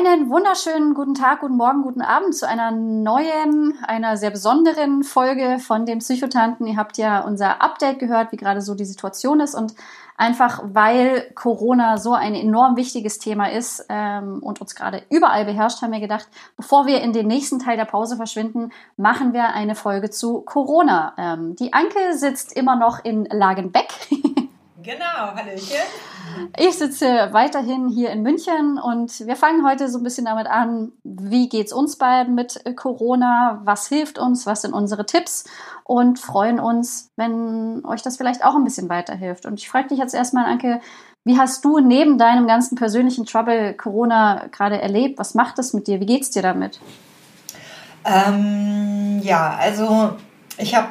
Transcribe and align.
Einen 0.00 0.30
wunderschönen 0.30 0.94
guten 0.94 1.12
Tag, 1.12 1.40
guten 1.40 1.58
Morgen, 1.58 1.82
guten 1.82 2.00
Abend 2.00 2.34
zu 2.34 2.48
einer 2.48 2.70
neuen, 2.70 3.76
einer 3.86 4.16
sehr 4.16 4.30
besonderen 4.30 5.04
Folge 5.04 5.58
von 5.58 5.84
den 5.84 5.98
Psychotanten. 5.98 6.66
Ihr 6.66 6.78
habt 6.78 6.96
ja 6.96 7.20
unser 7.20 7.60
Update 7.60 7.98
gehört, 7.98 8.32
wie 8.32 8.38
gerade 8.38 8.62
so 8.62 8.74
die 8.74 8.86
Situation 8.86 9.40
ist 9.40 9.54
und 9.54 9.74
einfach 10.16 10.62
weil 10.64 11.30
Corona 11.34 11.98
so 11.98 12.14
ein 12.14 12.34
enorm 12.34 12.76
wichtiges 12.76 13.18
Thema 13.18 13.50
ist 13.50 13.84
ähm, 13.90 14.38
und 14.42 14.62
uns 14.62 14.74
gerade 14.74 15.02
überall 15.10 15.44
beherrscht, 15.44 15.82
haben 15.82 15.92
wir 15.92 16.00
gedacht, 16.00 16.28
bevor 16.56 16.86
wir 16.86 17.02
in 17.02 17.12
den 17.12 17.26
nächsten 17.26 17.58
Teil 17.58 17.76
der 17.76 17.84
Pause 17.84 18.16
verschwinden, 18.16 18.72
machen 18.96 19.34
wir 19.34 19.50
eine 19.52 19.74
Folge 19.74 20.08
zu 20.08 20.40
Corona. 20.40 21.12
Ähm, 21.18 21.56
die 21.56 21.74
Anke 21.74 22.14
sitzt 22.14 22.56
immer 22.56 22.76
noch 22.76 23.04
in 23.04 23.26
Lagenbeck. 23.26 23.92
Genau, 24.82 25.34
Hallöchen. 25.34 25.76
Ich 26.56 26.78
sitze 26.78 27.28
weiterhin 27.32 27.88
hier 27.88 28.10
in 28.10 28.22
München 28.22 28.78
und 28.78 29.26
wir 29.26 29.36
fangen 29.36 29.66
heute 29.66 29.90
so 29.90 29.98
ein 29.98 30.04
bisschen 30.04 30.24
damit 30.24 30.46
an, 30.46 30.92
wie 31.02 31.48
geht's 31.48 31.72
uns 31.72 31.96
beiden 31.96 32.34
mit 32.34 32.62
Corona, 32.76 33.60
was 33.64 33.88
hilft 33.88 34.18
uns, 34.18 34.46
was 34.46 34.62
sind 34.62 34.72
unsere 34.72 35.04
Tipps 35.04 35.44
und 35.84 36.18
freuen 36.18 36.60
uns, 36.60 37.10
wenn 37.16 37.84
euch 37.84 38.02
das 38.02 38.16
vielleicht 38.16 38.44
auch 38.44 38.54
ein 38.54 38.64
bisschen 38.64 38.88
weiterhilft. 38.88 39.44
Und 39.44 39.60
ich 39.60 39.68
frage 39.68 39.88
dich 39.88 39.98
jetzt 39.98 40.14
erstmal, 40.14 40.46
Anke, 40.46 40.80
wie 41.24 41.36
hast 41.36 41.64
du 41.64 41.80
neben 41.80 42.16
deinem 42.16 42.46
ganzen 42.46 42.76
persönlichen 42.76 43.26
Trouble 43.26 43.74
Corona 43.74 44.46
gerade 44.50 44.80
erlebt? 44.80 45.18
Was 45.18 45.34
macht 45.34 45.58
das 45.58 45.74
mit 45.74 45.86
dir? 45.88 46.00
Wie 46.00 46.06
geht's 46.06 46.30
dir 46.30 46.42
damit? 46.42 46.80
Ähm, 48.04 49.20
ja, 49.22 49.56
also 49.60 50.16
ich 50.56 50.74
habe 50.74 50.88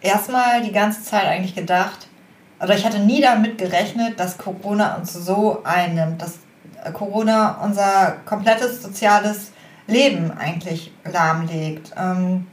erstmal 0.00 0.62
die 0.62 0.72
ganze 0.72 1.02
Zeit 1.02 1.24
eigentlich 1.24 1.56
gedacht, 1.56 2.06
oder 2.62 2.76
ich 2.76 2.84
hatte 2.84 3.00
nie 3.00 3.20
damit 3.20 3.58
gerechnet, 3.58 4.18
dass 4.20 4.38
Corona 4.38 4.96
uns 4.96 5.12
so 5.12 5.62
einnimmt, 5.64 6.22
dass 6.22 6.38
äh, 6.84 6.92
Corona 6.92 7.60
unser 7.64 8.16
komplettes 8.24 8.82
soziales 8.82 9.50
Leben 9.88 10.30
eigentlich 10.30 10.92
lahmlegt. 11.04 11.92
Ähm, 11.98 12.46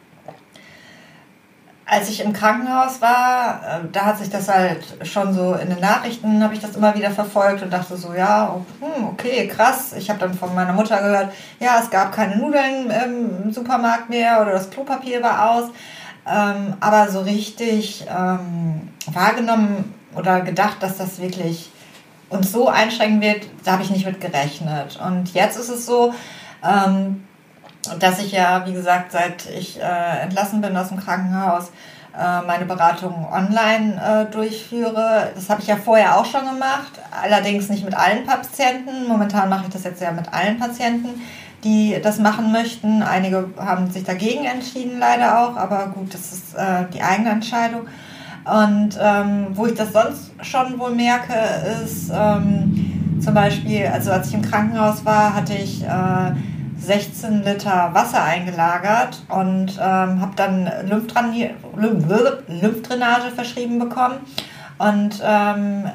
als 1.85 2.09
ich 2.09 2.23
im 2.23 2.33
Krankenhaus 2.33 3.02
war, 3.02 3.61
äh, 3.63 3.87
da 3.91 4.05
hat 4.05 4.17
sich 4.17 4.31
das 4.31 4.49
halt 4.49 4.83
schon 5.03 5.31
so 5.33 5.53
in 5.53 5.69
den 5.69 5.80
Nachrichten, 5.80 6.43
habe 6.43 6.55
ich 6.55 6.59
das 6.59 6.75
immer 6.75 6.95
wieder 6.95 7.11
verfolgt 7.11 7.61
und 7.61 7.71
dachte 7.71 7.95
so, 7.95 8.13
ja, 8.13 8.52
oh, 8.52 8.65
hm, 8.83 9.09
okay, 9.09 9.47
krass. 9.47 9.93
Ich 9.93 10.09
habe 10.09 10.19
dann 10.19 10.33
von 10.33 10.55
meiner 10.55 10.73
Mutter 10.73 10.97
gehört, 11.02 11.33
ja, 11.59 11.80
es 11.83 11.89
gab 11.91 12.11
keine 12.11 12.35
Nudeln 12.35 12.89
im 12.89 13.53
Supermarkt 13.53 14.09
mehr 14.09 14.41
oder 14.41 14.53
das 14.53 14.71
Klopapier 14.71 15.21
war 15.21 15.52
aus. 15.52 15.65
Ähm, 16.27 16.73
aber 16.80 17.09
so 17.09 17.21
richtig 17.21 18.05
ähm, 18.09 18.89
wahrgenommen 19.11 19.98
oder 20.15 20.41
gedacht, 20.41 20.81
dass 20.81 20.97
das 20.97 21.19
wirklich 21.19 21.71
uns 22.29 22.52
so 22.52 22.67
einschränken 22.67 23.21
wird, 23.21 23.47
da 23.63 23.73
habe 23.73 23.83
ich 23.83 23.89
nicht 23.89 24.05
mit 24.05 24.21
gerechnet. 24.21 24.99
Und 25.03 25.33
jetzt 25.33 25.57
ist 25.57 25.69
es 25.69 25.85
so, 25.85 26.13
ähm, 26.63 27.23
dass 27.99 28.19
ich 28.19 28.31
ja, 28.31 28.65
wie 28.67 28.73
gesagt, 28.73 29.11
seit 29.11 29.47
ich 29.49 29.80
äh, 29.80 30.21
entlassen 30.21 30.61
bin 30.61 30.75
aus 30.77 30.89
dem 30.89 30.99
Krankenhaus, 30.99 31.71
äh, 32.17 32.41
meine 32.41 32.65
Beratung 32.65 33.27
online 33.31 34.02
äh, 34.02 34.31
durchführe. 34.31 35.31
Das 35.33 35.49
habe 35.49 35.61
ich 35.61 35.67
ja 35.67 35.77
vorher 35.77 36.17
auch 36.17 36.25
schon 36.25 36.42
gemacht, 36.42 36.92
allerdings 37.23 37.69
nicht 37.69 37.86
mit 37.86 37.95
allen 37.95 38.25
Patienten. 38.25 39.08
Momentan 39.08 39.49
mache 39.49 39.65
ich 39.67 39.73
das 39.73 39.83
jetzt 39.83 40.02
ja 40.02 40.11
mit 40.11 40.31
allen 40.33 40.59
Patienten, 40.59 41.21
die 41.64 41.99
das 42.02 42.19
machen 42.19 42.52
möchten. 42.52 43.03
Einige 43.03 43.49
haben 43.58 43.89
sich 43.89 44.03
dagegen 44.03 44.45
entschieden, 44.45 44.99
leider 44.99 45.39
auch, 45.39 45.55
aber 45.55 45.87
gut, 45.87 46.14
das 46.14 46.33
ist 46.33 46.55
äh, 46.55 46.86
die 46.93 47.02
eigene 47.02 47.30
Entscheidung. 47.30 47.87
Und 48.49 48.98
ähm, 48.99 49.48
wo 49.52 49.67
ich 49.67 49.76
das 49.76 49.93
sonst 49.93 50.32
schon 50.42 50.80
wohl 50.80 50.92
merke, 50.92 51.33
ist 51.83 52.11
ähm, 52.14 53.20
zum 53.23 53.33
Beispiel, 53.33 53.87
also 53.87 54.11
als 54.11 54.27
ich 54.30 54.33
im 54.33 54.42
Krankenhaus 54.42 55.05
war, 55.05 55.36
hatte 55.36 55.54
ich 55.54 55.83
äh, 55.83 56.32
16 56.80 57.43
Liter 57.43 57.89
Wasser 57.93 58.23
eingelagert 58.23 59.21
und 59.27 59.77
ähm, 59.77 60.21
habe 60.21 60.32
dann 60.36 60.71
Lymphdrainage, 60.87 61.55
verschrieben 63.36 63.80
bekommen. 63.80 64.15
Und 64.77 65.21
ähm, 65.23 65.89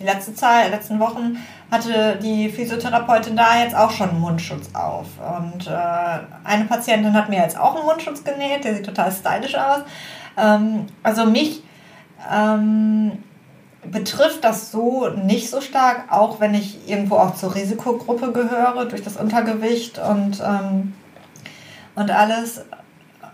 die 0.00 0.04
letzte 0.04 0.34
Zeit, 0.34 0.70
letzten 0.70 0.98
Wochen 0.98 1.36
hatte 1.70 2.18
die 2.22 2.48
Physiotherapeutin 2.48 3.36
da 3.36 3.62
jetzt 3.62 3.76
auch 3.76 3.90
schon 3.90 4.08
einen 4.10 4.20
Mundschutz 4.20 4.74
auf. 4.74 5.06
Und 5.38 5.66
äh, 5.66 5.70
eine 6.44 6.64
Patientin 6.64 7.12
hat 7.12 7.28
mir 7.28 7.40
jetzt 7.40 7.58
auch 7.58 7.76
einen 7.76 7.84
Mundschutz 7.84 8.24
genäht, 8.24 8.64
der 8.64 8.76
sieht 8.76 8.86
total 8.86 9.12
stylisch 9.12 9.54
aus. 9.54 9.82
Ähm, 10.38 10.86
also 11.02 11.26
mich 11.26 11.62
ähm, 12.32 13.12
betrifft 13.84 14.44
das 14.44 14.70
so 14.70 15.08
nicht 15.08 15.50
so 15.50 15.60
stark, 15.60 16.10
auch 16.10 16.40
wenn 16.40 16.54
ich 16.54 16.88
irgendwo 16.88 17.16
auch 17.16 17.34
zur 17.34 17.54
Risikogruppe 17.54 18.32
gehöre 18.32 18.86
durch 18.86 19.02
das 19.02 19.16
Untergewicht 19.16 19.98
und, 19.98 20.42
ähm, 20.44 20.94
und 21.94 22.10
alles. 22.10 22.64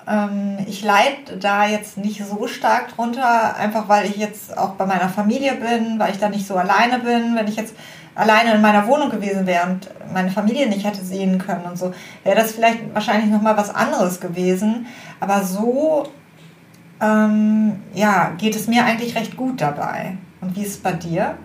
Ähm, 0.06 0.58
ich 0.66 0.84
leide 0.84 1.38
da 1.40 1.66
jetzt 1.66 1.96
nicht 1.96 2.22
so 2.24 2.46
stark 2.46 2.94
drunter, 2.94 3.56
einfach 3.56 3.88
weil 3.88 4.06
ich 4.06 4.16
jetzt 4.16 4.56
auch 4.56 4.72
bei 4.72 4.86
meiner 4.86 5.08
Familie 5.08 5.54
bin, 5.54 5.98
weil 5.98 6.12
ich 6.12 6.18
da 6.18 6.28
nicht 6.28 6.46
so 6.46 6.56
alleine 6.56 6.98
bin. 6.98 7.34
Wenn 7.34 7.48
ich 7.48 7.56
jetzt 7.56 7.74
alleine 8.14 8.54
in 8.54 8.60
meiner 8.60 8.86
Wohnung 8.86 9.10
gewesen 9.10 9.46
wäre 9.46 9.66
und 9.66 9.88
meine 10.12 10.30
Familie 10.30 10.68
nicht 10.68 10.84
hätte 10.84 11.02
sehen 11.02 11.38
können 11.38 11.64
und 11.64 11.78
so, 11.78 11.92
wäre 12.22 12.36
das 12.36 12.52
vielleicht 12.52 12.94
wahrscheinlich 12.94 13.30
nochmal 13.30 13.56
was 13.56 13.74
anderes 13.74 14.20
gewesen. 14.20 14.86
Aber 15.20 15.42
so 15.42 16.06
ähm, 17.04 17.82
ja, 17.94 18.32
geht 18.38 18.56
es 18.56 18.66
mir 18.66 18.84
eigentlich 18.84 19.14
recht 19.14 19.36
gut 19.36 19.60
dabei. 19.60 20.16
Und 20.40 20.56
wie 20.56 20.62
ist 20.62 20.70
es 20.70 20.78
bei 20.78 20.92
dir? 20.92 21.36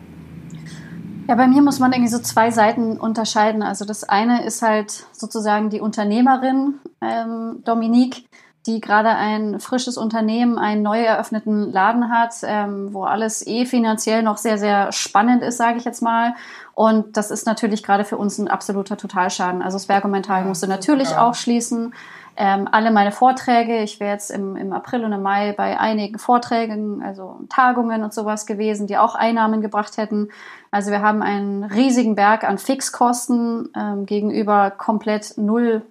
Ja, 1.28 1.36
bei 1.36 1.48
mir 1.48 1.62
muss 1.62 1.80
man 1.80 1.92
irgendwie 1.92 2.10
so 2.12 2.20
zwei 2.20 2.50
Seiten 2.50 2.98
unterscheiden. 2.98 3.62
Also 3.62 3.86
das 3.86 4.04
eine 4.04 4.44
ist 4.46 4.62
halt 4.62 5.06
sozusagen 5.12 5.70
die 5.70 5.80
Unternehmerin 5.80 6.76
ähm, 7.02 7.62
Dominique, 7.64 8.26
die 8.66 8.82
gerade 8.82 9.10
ein 9.10 9.60
frisches 9.60 9.98
Unternehmen, 9.98 10.58
einen 10.58 10.82
neu 10.82 11.02
eröffneten 11.02 11.72
Laden 11.72 12.10
hat, 12.10 12.34
ähm, 12.44 12.94
wo 12.94 13.04
alles 13.04 13.46
eh 13.46 13.66
finanziell 13.66 14.24
noch 14.24 14.38
sehr, 14.38 14.58
sehr 14.58 14.92
spannend 14.92 15.44
ist, 15.44 15.58
sage 15.58 15.78
ich 15.78 15.86
jetzt 15.86 16.02
mal. 16.02 16.34
Und 16.74 17.16
das 17.16 17.30
ist 17.32 17.46
natürlich 17.46 17.84
gerade 17.84 18.06
für 18.06 18.18
uns 18.18 18.38
ein 18.38 18.48
absoluter 18.48 18.98
Totalschaden. 18.98 19.62
Also 19.62 19.76
das 19.76 19.86
Bergomental 19.86 20.42
ja, 20.42 20.48
musste 20.48 20.68
natürlich 20.68 21.16
auch 21.16 21.36
schließen 21.36 21.94
ähm, 22.42 22.70
alle 22.72 22.90
meine 22.90 23.12
Vorträge. 23.12 23.84
Ich 23.84 24.00
wäre 24.00 24.14
jetzt 24.14 24.32
im, 24.32 24.56
im 24.56 24.72
April 24.72 25.04
und 25.04 25.12
im 25.12 25.22
Mai 25.22 25.52
bei 25.52 25.78
einigen 25.78 26.18
Vorträgen, 26.18 27.04
also 27.04 27.42
Tagungen 27.50 28.02
und 28.02 28.14
sowas 28.14 28.46
gewesen, 28.46 28.88
die 28.88 28.98
auch 28.98 29.14
Einnahmen 29.14 29.60
gebracht 29.60 29.98
hätten. 29.98 30.30
Also 30.72 30.90
wir 30.90 31.02
haben 31.02 31.22
einen 31.22 31.66
riesigen 31.66 32.16
Berg 32.16 32.46
an 32.46 32.58
Fixkosten 32.58 33.68
ähm, 33.76 34.06
gegenüber 34.06 34.72
komplett 34.72 35.34
null, 35.36 35.82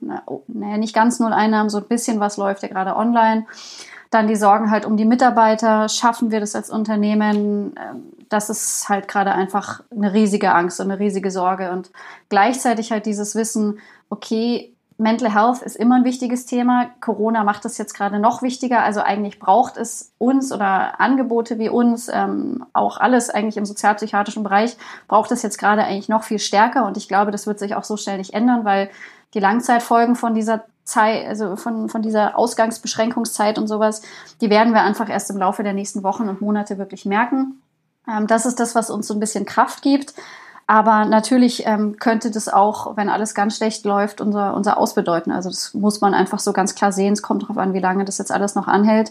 naja, 0.47 0.78
nicht 0.78 0.94
ganz 0.94 1.20
null 1.20 1.34
Einnahmen, 1.34 1.69
so 1.69 1.78
ein 1.78 1.88
bisschen 1.88 2.19
was 2.19 2.38
läuft 2.38 2.62
ja 2.62 2.69
gerade 2.69 2.97
online. 2.97 3.44
Dann 4.10 4.26
die 4.26 4.37
Sorgen 4.37 4.70
halt 4.70 4.87
um 4.87 4.97
die 4.97 5.04
Mitarbeiter. 5.04 5.91
Schaffen 5.91 6.31
wir 6.31 6.41
das 6.41 6.54
als 6.54 6.70
Unternehmen? 6.70 7.75
Ähm, 7.76 8.04
das 8.31 8.48
ist 8.48 8.88
halt 8.88 9.06
gerade 9.06 9.32
einfach 9.32 9.82
eine 9.91 10.14
riesige 10.14 10.54
Angst 10.54 10.81
und 10.81 10.91
eine 10.91 10.98
riesige 10.98 11.31
Sorge. 11.31 11.72
Und 11.72 11.91
gleichzeitig 12.31 12.91
halt 12.91 13.04
dieses 13.04 13.34
Wissen, 13.34 13.81
okay, 14.08 14.75
Mental 15.00 15.32
Health 15.32 15.62
ist 15.62 15.76
immer 15.76 15.94
ein 15.94 16.04
wichtiges 16.04 16.44
Thema. 16.44 16.90
Corona 17.00 17.44
macht 17.44 17.64
es 17.64 17.78
jetzt 17.78 17.94
gerade 17.94 18.18
noch 18.18 18.42
wichtiger. 18.42 18.82
Also 18.82 19.00
eigentlich 19.00 19.38
braucht 19.38 19.76
es 19.76 20.12
uns 20.18 20.52
oder 20.52 21.00
Angebote 21.00 21.60
wie 21.60 21.68
uns, 21.68 22.08
ähm, 22.12 22.66
auch 22.72 22.98
alles 22.98 23.30
eigentlich 23.30 23.56
im 23.56 23.64
sozialpsychiatrischen 23.64 24.42
Bereich, 24.42 24.76
braucht 25.06 25.30
es 25.30 25.42
jetzt 25.42 25.56
gerade 25.56 25.84
eigentlich 25.84 26.08
noch 26.08 26.24
viel 26.24 26.40
stärker. 26.40 26.84
Und 26.84 26.96
ich 26.96 27.06
glaube, 27.06 27.30
das 27.30 27.46
wird 27.46 27.60
sich 27.60 27.76
auch 27.76 27.84
so 27.84 27.96
schnell 27.96 28.18
nicht 28.18 28.34
ändern, 28.34 28.64
weil 28.64 28.90
die 29.34 29.40
Langzeitfolgen 29.40 30.16
von 30.16 30.34
dieser 30.34 30.64
Zeit, 30.82 31.28
also 31.28 31.54
von, 31.54 31.88
von 31.88 32.02
dieser 32.02 32.36
Ausgangsbeschränkungszeit 32.36 33.56
und 33.56 33.68
sowas, 33.68 34.02
die 34.40 34.50
werden 34.50 34.74
wir 34.74 34.82
einfach 34.82 35.08
erst 35.08 35.30
im 35.30 35.36
Laufe 35.36 35.62
der 35.62 35.74
nächsten 35.74 36.02
Wochen 36.02 36.28
und 36.28 36.40
Monate 36.40 36.76
wirklich 36.76 37.04
merken. 37.04 37.62
Ähm, 38.08 38.26
das 38.26 38.46
ist 38.46 38.58
das, 38.58 38.74
was 38.74 38.90
uns 38.90 39.06
so 39.06 39.14
ein 39.14 39.20
bisschen 39.20 39.44
Kraft 39.44 39.82
gibt. 39.82 40.14
Aber 40.70 41.06
natürlich 41.06 41.67
ähm, 41.67 41.97
könnte 41.99 42.31
das 42.31 42.47
auch, 42.47 42.94
wenn 42.99 43.09
alles 43.09 43.35
ganz 43.35 43.56
schlecht 43.56 43.87
läuft, 43.87 44.20
unser, 44.20 44.55
unser 44.55 44.76
Ausbedeuten. 44.76 45.32
Also 45.32 45.49
das 45.49 45.73
muss 45.73 46.03
man 46.03 46.12
einfach 46.12 46.38
so 46.38 46.53
ganz 46.53 46.75
klar 46.75 46.93
sehen. 46.93 47.15
Es 47.15 47.23
kommt 47.23 47.43
darauf 47.43 47.56
an, 47.56 47.73
wie 47.73 47.81
lange 47.81 48.05
das 48.05 48.19
jetzt 48.19 48.31
alles 48.31 48.55
noch 48.55 48.69
anhält. 48.69 49.11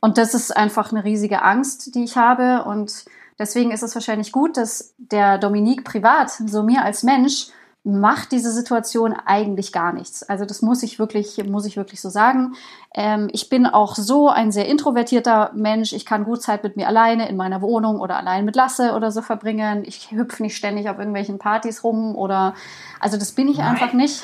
Und 0.00 0.16
das 0.16 0.32
ist 0.32 0.56
einfach 0.56 0.92
eine 0.92 1.04
riesige 1.04 1.42
Angst, 1.42 1.94
die 1.94 2.04
ich 2.04 2.16
habe. 2.16 2.64
Und 2.64 3.04
deswegen 3.38 3.70
ist 3.70 3.82
es 3.82 3.94
wahrscheinlich 3.94 4.32
gut, 4.32 4.56
dass 4.56 4.94
der 4.96 5.36
Dominik 5.36 5.84
privat, 5.84 6.30
so 6.30 6.62
mir 6.62 6.82
als 6.82 7.02
Mensch, 7.02 7.48
macht 7.86 8.32
diese 8.32 8.50
Situation 8.50 9.12
eigentlich 9.12 9.70
gar 9.70 9.92
nichts. 9.92 10.22
Also 10.22 10.46
das 10.46 10.62
muss 10.62 10.82
ich 10.82 10.98
wirklich, 10.98 11.44
muss 11.44 11.66
ich 11.66 11.76
wirklich 11.76 12.00
so 12.00 12.08
sagen. 12.08 12.54
Ähm, 12.94 13.28
ich 13.30 13.50
bin 13.50 13.66
auch 13.66 13.94
so 13.94 14.30
ein 14.30 14.52
sehr 14.52 14.66
introvertierter 14.66 15.50
Mensch. 15.54 15.92
Ich 15.92 16.06
kann 16.06 16.24
gut 16.24 16.40
Zeit 16.40 16.64
mit 16.64 16.76
mir 16.76 16.88
alleine 16.88 17.28
in 17.28 17.36
meiner 17.36 17.60
Wohnung 17.60 18.00
oder 18.00 18.16
allein 18.16 18.46
mit 18.46 18.56
Lasse 18.56 18.94
oder 18.94 19.10
so 19.12 19.20
verbringen. 19.20 19.82
Ich 19.84 20.10
hüpfe 20.12 20.42
nicht 20.42 20.56
ständig 20.56 20.88
auf 20.88 20.98
irgendwelchen 20.98 21.38
Partys 21.38 21.84
rum 21.84 22.16
oder 22.16 22.54
also 23.00 23.18
das 23.18 23.32
bin 23.32 23.48
ich 23.48 23.58
Nein. 23.58 23.68
einfach 23.68 23.92
nicht. 23.92 24.22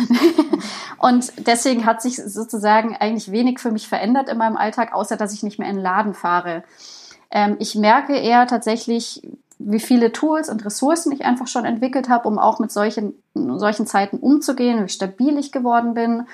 Und 0.97 1.31
deswegen 1.47 1.85
hat 1.85 2.01
sich 2.01 2.17
sozusagen 2.17 2.97
eigentlich 2.97 3.31
wenig 3.31 3.59
für 3.59 3.73
mich 3.73 3.89
verändert 3.89 4.31
in 4.31 4.39
meinem 4.39 4.57
Alltag, 4.57 4.95
außer 4.95 5.19
dass 5.19 5.35
ich 5.35 5.43
nicht 5.43 5.59
mehr 5.59 5.69
in 5.69 5.77
den 5.77 5.83
Laden 5.83 6.15
fahre. 6.15 6.65
Ähm, 7.31 7.57
ich 7.59 7.75
merke 7.75 8.17
eher 8.17 8.47
tatsächlich, 8.47 9.23
wie 9.63 9.81
viele 9.81 10.13
Tools 10.13 10.49
und 10.49 10.65
Ressourcen 10.65 11.13
ich 11.13 11.25
einfach 11.25 11.47
schon 11.47 11.65
entwickelt 11.65 12.09
habe, 12.09 12.27
um 12.27 12.39
auch 12.39 12.59
mit 12.59 12.73
solchen, 12.73 13.15
solchen 13.35 13.87
Zeiten 13.87 14.17
umzugehen, 14.17 14.83
wie 14.83 14.89
stabil 14.89 15.37
ich 15.39 15.53
geworden 15.53 15.95
bin. 15.95 16.25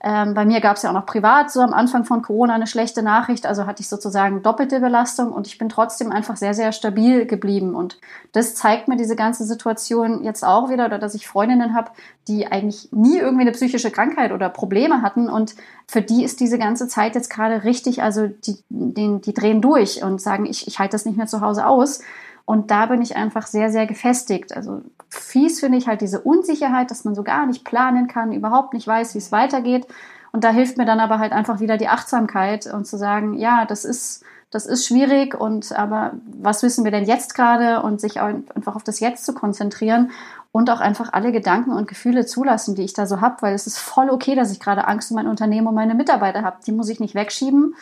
Ähm, 0.00 0.34
bei 0.34 0.44
mir 0.44 0.60
gab 0.60 0.76
es 0.76 0.82
ja 0.82 0.90
auch 0.90 0.94
noch 0.94 1.06
privat 1.06 1.50
so 1.50 1.60
am 1.60 1.72
Anfang 1.72 2.04
von 2.04 2.22
Corona 2.22 2.54
eine 2.54 2.68
schlechte 2.68 3.02
Nachricht, 3.02 3.46
also 3.46 3.66
hatte 3.66 3.80
ich 3.80 3.88
sozusagen 3.88 4.42
doppelte 4.42 4.78
Belastung 4.78 5.32
und 5.32 5.48
ich 5.48 5.58
bin 5.58 5.68
trotzdem 5.68 6.12
einfach 6.12 6.36
sehr, 6.36 6.54
sehr 6.54 6.70
stabil 6.70 7.26
geblieben. 7.26 7.74
Und 7.74 7.98
das 8.30 8.54
zeigt 8.54 8.86
mir 8.86 8.96
diese 8.96 9.16
ganze 9.16 9.44
Situation 9.44 10.22
jetzt 10.22 10.44
auch 10.44 10.70
wieder, 10.70 10.86
oder 10.86 11.00
dass 11.00 11.14
ich 11.14 11.26
Freundinnen 11.26 11.74
habe, 11.74 11.90
die 12.28 12.46
eigentlich 12.46 12.92
nie 12.92 13.18
irgendwie 13.18 13.42
eine 13.42 13.52
psychische 13.52 13.90
Krankheit 13.90 14.30
oder 14.30 14.48
Probleme 14.50 15.02
hatten 15.02 15.28
und 15.28 15.56
für 15.88 16.02
die 16.02 16.22
ist 16.22 16.38
diese 16.38 16.58
ganze 16.58 16.86
Zeit 16.86 17.16
jetzt 17.16 17.30
gerade 17.30 17.64
richtig, 17.64 18.00
also 18.00 18.28
die, 18.28 18.62
die, 18.68 19.20
die 19.20 19.34
drehen 19.34 19.60
durch 19.60 20.04
und 20.04 20.20
sagen, 20.20 20.46
ich, 20.46 20.68
ich 20.68 20.78
halte 20.78 20.92
das 20.92 21.06
nicht 21.06 21.16
mehr 21.16 21.26
zu 21.26 21.40
Hause 21.40 21.66
aus. 21.66 22.02
Und 22.48 22.70
da 22.70 22.86
bin 22.86 23.02
ich 23.02 23.14
einfach 23.14 23.46
sehr, 23.46 23.70
sehr 23.70 23.86
gefestigt. 23.86 24.56
Also 24.56 24.80
fies 25.10 25.60
finde 25.60 25.76
ich 25.76 25.86
halt 25.86 26.00
diese 26.00 26.22
Unsicherheit, 26.22 26.90
dass 26.90 27.04
man 27.04 27.14
so 27.14 27.22
gar 27.22 27.44
nicht 27.44 27.62
planen 27.62 28.08
kann, 28.08 28.32
überhaupt 28.32 28.72
nicht 28.72 28.86
weiß, 28.86 29.12
wie 29.12 29.18
es 29.18 29.30
weitergeht. 29.30 29.86
Und 30.32 30.44
da 30.44 30.48
hilft 30.48 30.78
mir 30.78 30.86
dann 30.86 30.98
aber 30.98 31.18
halt 31.18 31.32
einfach 31.32 31.60
wieder 31.60 31.76
die 31.76 31.88
Achtsamkeit 31.88 32.66
und 32.66 32.86
zu 32.86 32.96
sagen, 32.96 33.34
ja, 33.34 33.66
das 33.66 33.84
ist, 33.84 34.24
das 34.50 34.64
ist 34.64 34.86
schwierig 34.86 35.38
und 35.38 35.78
aber 35.78 36.12
was 36.40 36.62
wissen 36.62 36.84
wir 36.84 36.90
denn 36.90 37.04
jetzt 37.04 37.34
gerade 37.34 37.82
und 37.82 38.00
sich 38.00 38.18
einfach 38.18 38.76
auf 38.76 38.82
das 38.82 38.98
Jetzt 38.98 39.26
zu 39.26 39.34
konzentrieren 39.34 40.10
und 40.50 40.70
auch 40.70 40.80
einfach 40.80 41.12
alle 41.12 41.32
Gedanken 41.32 41.72
und 41.72 41.86
Gefühle 41.86 42.24
zulassen, 42.24 42.74
die 42.74 42.84
ich 42.84 42.94
da 42.94 43.04
so 43.04 43.20
habe, 43.20 43.42
weil 43.42 43.52
es 43.54 43.66
ist 43.66 43.78
voll 43.78 44.08
okay, 44.08 44.34
dass 44.34 44.50
ich 44.50 44.58
gerade 44.58 44.88
Angst 44.88 45.10
um 45.10 45.16
mein 45.16 45.28
Unternehmen 45.28 45.66
und 45.66 45.74
meine 45.74 45.94
Mitarbeiter 45.94 46.40
habe. 46.44 46.56
Die 46.66 46.72
muss 46.72 46.88
ich 46.88 46.98
nicht 46.98 47.14
wegschieben. 47.14 47.74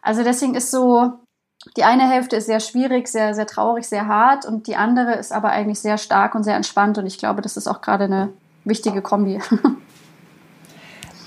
Also 0.00 0.22
deswegen 0.22 0.54
ist 0.54 0.70
so, 0.70 1.18
die 1.76 1.84
eine 1.84 2.08
Hälfte 2.08 2.36
ist 2.36 2.46
sehr 2.46 2.60
schwierig, 2.60 3.08
sehr, 3.08 3.34
sehr 3.34 3.46
traurig, 3.46 3.86
sehr 3.86 4.06
hart 4.06 4.44
und 4.44 4.66
die 4.66 4.76
andere 4.76 5.14
ist 5.14 5.32
aber 5.32 5.50
eigentlich 5.50 5.80
sehr 5.80 5.98
stark 5.98 6.34
und 6.34 6.44
sehr 6.44 6.56
entspannt 6.56 6.98
und 6.98 7.06
ich 7.06 7.18
glaube, 7.18 7.42
das 7.42 7.56
ist 7.56 7.66
auch 7.66 7.80
gerade 7.80 8.04
eine 8.04 8.30
wichtige 8.64 9.02
Kombi. 9.02 9.40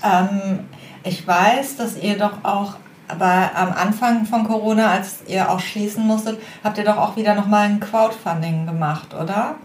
ähm, 0.04 0.68
ich 1.04 1.26
weiß, 1.26 1.76
dass 1.76 1.96
ihr 1.96 2.18
doch 2.18 2.44
auch 2.44 2.74
aber 3.10 3.50
am 3.56 3.72
Anfang 3.72 4.24
von 4.24 4.44
Corona, 4.44 4.92
als 4.92 5.22
ihr 5.26 5.50
auch 5.50 5.60
schließen 5.60 6.06
musstet, 6.06 6.40
habt 6.62 6.78
ihr 6.78 6.84
doch 6.84 6.96
auch 6.96 7.16
wieder 7.16 7.34
nochmal 7.34 7.66
ein 7.66 7.80
Crowdfunding 7.80 8.66
gemacht, 8.66 9.14
oder? 9.14 9.56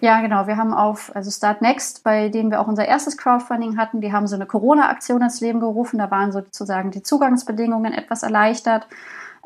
Ja, 0.00 0.20
genau. 0.20 0.46
Wir 0.46 0.56
haben 0.56 0.74
auf, 0.74 1.14
also 1.14 1.30
Start 1.30 1.62
Next, 1.62 2.04
bei 2.04 2.28
denen 2.28 2.50
wir 2.50 2.60
auch 2.60 2.68
unser 2.68 2.86
erstes 2.86 3.16
Crowdfunding 3.16 3.78
hatten, 3.78 4.00
die 4.00 4.12
haben 4.12 4.26
so 4.26 4.34
eine 4.34 4.46
Corona-Aktion 4.46 5.22
ins 5.22 5.40
Leben 5.40 5.60
gerufen. 5.60 5.98
Da 5.98 6.10
waren 6.10 6.32
sozusagen 6.32 6.90
die 6.90 7.02
Zugangsbedingungen 7.02 7.92
etwas 7.92 8.22
erleichtert. 8.22 8.86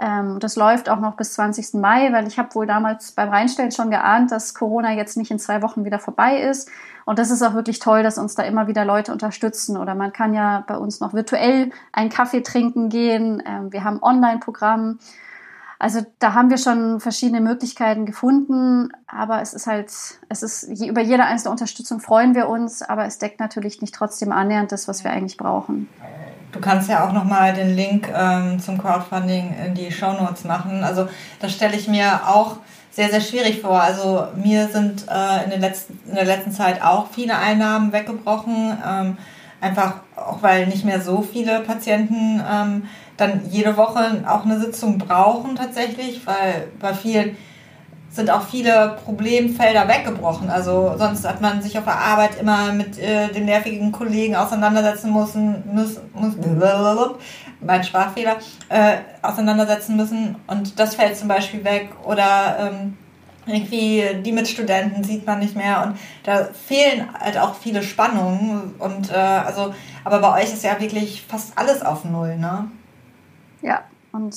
Ähm, 0.01 0.39
das 0.41 0.57
läuft 0.57 0.89
auch 0.89 0.99
noch 0.99 1.17
bis 1.17 1.35
20. 1.35 1.75
Mai, 1.75 2.11
weil 2.13 2.27
ich 2.27 2.39
habe 2.39 2.55
wohl 2.55 2.67
damals 2.67 3.13
beim 3.13 3.29
Reinstellen 3.29 3.71
schon 3.71 3.91
geahnt, 3.91 4.33
dass 4.33 4.55
Corona 4.55 4.93
jetzt 4.93 5.17
nicht 5.19 5.31
in 5.31 5.39
zwei 5.39 5.61
Wochen 5.61 5.85
wieder 5.85 5.99
vorbei 5.99 6.41
ist. 6.41 6.71
Und 7.05 7.19
das 7.19 7.31
ist 7.31 7.43
auch 7.43 7.55
wirklich 7.55 7.81
toll, 7.81 8.03
dass 8.03 8.17
uns 8.17 8.35
da 8.35 8.43
immer 8.45 8.67
wieder 8.67 8.85
Leute 8.85 9.13
unterstützen. 9.13 9.77
Oder 9.77 9.95
man 9.95 10.13
kann 10.13 10.33
ja 10.33 10.65
bei 10.67 10.77
uns 10.77 11.01
noch 11.01 11.13
virtuell 11.13 11.71
einen 11.93 12.09
Kaffee 12.09 12.41
trinken 12.43 12.89
gehen. 12.89 13.43
Ähm, 13.45 13.73
wir 13.73 13.85
haben 13.85 14.03
Online-Programm. 14.03 14.99
Also 15.79 16.01
da 16.19 16.35
haben 16.35 16.51
wir 16.51 16.59
schon 16.59 17.01
verschiedene 17.01 17.41
Möglichkeiten 17.41 18.05
gefunden, 18.05 18.91
aber 19.07 19.41
es 19.41 19.55
ist 19.55 19.67
halt, 19.67 19.91
es 20.29 20.43
ist 20.43 20.65
über 20.65 21.01
jede 21.01 21.25
einzelne 21.25 21.53
Unterstützung 21.53 22.01
freuen 22.01 22.35
wir 22.35 22.51
uns, 22.51 22.83
aber 22.83 23.07
es 23.07 23.17
deckt 23.17 23.41
natürlich 23.41 23.81
nicht 23.81 23.95
trotzdem 23.95 24.31
annähernd 24.31 24.73
das, 24.73 24.89
was 24.89 25.05
wir 25.05 25.11
eigentlich 25.11 25.39
brauchen. 25.39 25.89
Du 26.53 26.61
kannst 26.61 26.89
ja 26.89 27.07
auch 27.07 27.13
nochmal 27.13 27.55
den 27.55 27.77
Link 27.77 28.09
ähm, 28.15 28.59
zum 28.61 28.79
Crowdfunding 28.79 29.55
in 29.67 29.75
die 29.75 29.93
Show 29.93 30.13
Notes 30.13 30.45
machen. 30.45 30.83
Also 30.85 31.09
das 31.41 31.53
stelle 31.53 31.77
ich 31.77 31.89
mir 31.89 32.23
auch 32.27 32.57
sehr, 32.91 33.11
sehr 33.11 33.21
schwierig 33.21 33.61
vor. 33.61 33.81
Also 33.81 34.27
mir 34.35 34.69
sind 34.69 35.07
äh, 35.09 35.45
in, 35.45 35.51
den 35.51 35.61
letzten, 35.61 35.99
in 36.09 36.15
der 36.15 36.25
letzten 36.25 36.53
Zeit 36.53 36.83
auch 36.83 37.07
viele 37.11 37.39
Einnahmen 37.39 37.93
weggebrochen. 37.93 38.77
Ähm, 38.87 39.17
einfach 39.61 39.97
auch 40.17 40.43
weil 40.43 40.67
nicht 40.67 40.85
mehr 40.85 41.01
so 41.01 41.23
viele 41.23 41.61
Patienten 41.61 42.43
ähm, 42.51 42.85
dann 43.17 43.43
jede 43.49 43.77
Woche 43.77 44.25
auch 44.27 44.45
eine 44.45 44.59
Sitzung 44.59 44.99
brauchen 44.99 45.55
tatsächlich, 45.55 46.27
weil 46.27 46.69
bei 46.81 46.95
vielen 46.95 47.37
sind 48.11 48.29
auch 48.29 48.43
viele 48.43 48.99
Problemfelder 49.05 49.87
weggebrochen. 49.87 50.51
Also 50.51 50.95
sonst 50.99 51.27
hat 51.27 51.41
man 51.41 51.63
sich 51.63 51.79
auf 51.79 51.85
der 51.85 51.97
Arbeit 51.97 52.41
immer 52.41 52.73
mit 52.73 52.99
äh, 52.99 53.29
den 53.29 53.45
nervigen 53.45 53.93
Kollegen 53.93 54.35
auseinandersetzen 54.35 55.13
müssen, 55.15 55.63
muss, 55.73 56.01
muss, 56.13 56.35
mein 57.61 57.85
Sprachfehler, 57.85 58.37
äh, 58.69 58.97
auseinandersetzen 59.23 59.97
müssen 59.97 60.37
und 60.47 60.79
das 60.81 60.95
fällt 60.95 61.17
zum 61.17 61.29
Beispiel 61.29 61.63
weg 61.63 61.91
oder 62.05 62.73
ähm, 62.73 62.97
irgendwie 63.47 64.05
die 64.23 64.33
Mitstudenten 64.33 65.05
sieht 65.05 65.27
man 65.27 65.39
nicht 65.39 65.57
mehr 65.57 65.83
und 65.83 65.99
da 66.25 66.45
fehlen 66.45 67.09
halt 67.19 67.39
auch 67.39 67.55
viele 67.55 67.83
Spannungen 67.83 68.75
und 68.79 69.11
äh, 69.11 69.15
also 69.15 69.75
aber 70.05 70.21
bei 70.21 70.43
euch 70.43 70.53
ist 70.53 70.65
ja 70.65 70.81
wirklich 70.81 71.25
fast 71.29 71.57
alles 71.57 71.83
auf 71.83 72.05
Null, 72.05 72.37
ne? 72.37 72.71
Ja, 73.63 73.83
und 74.13 74.35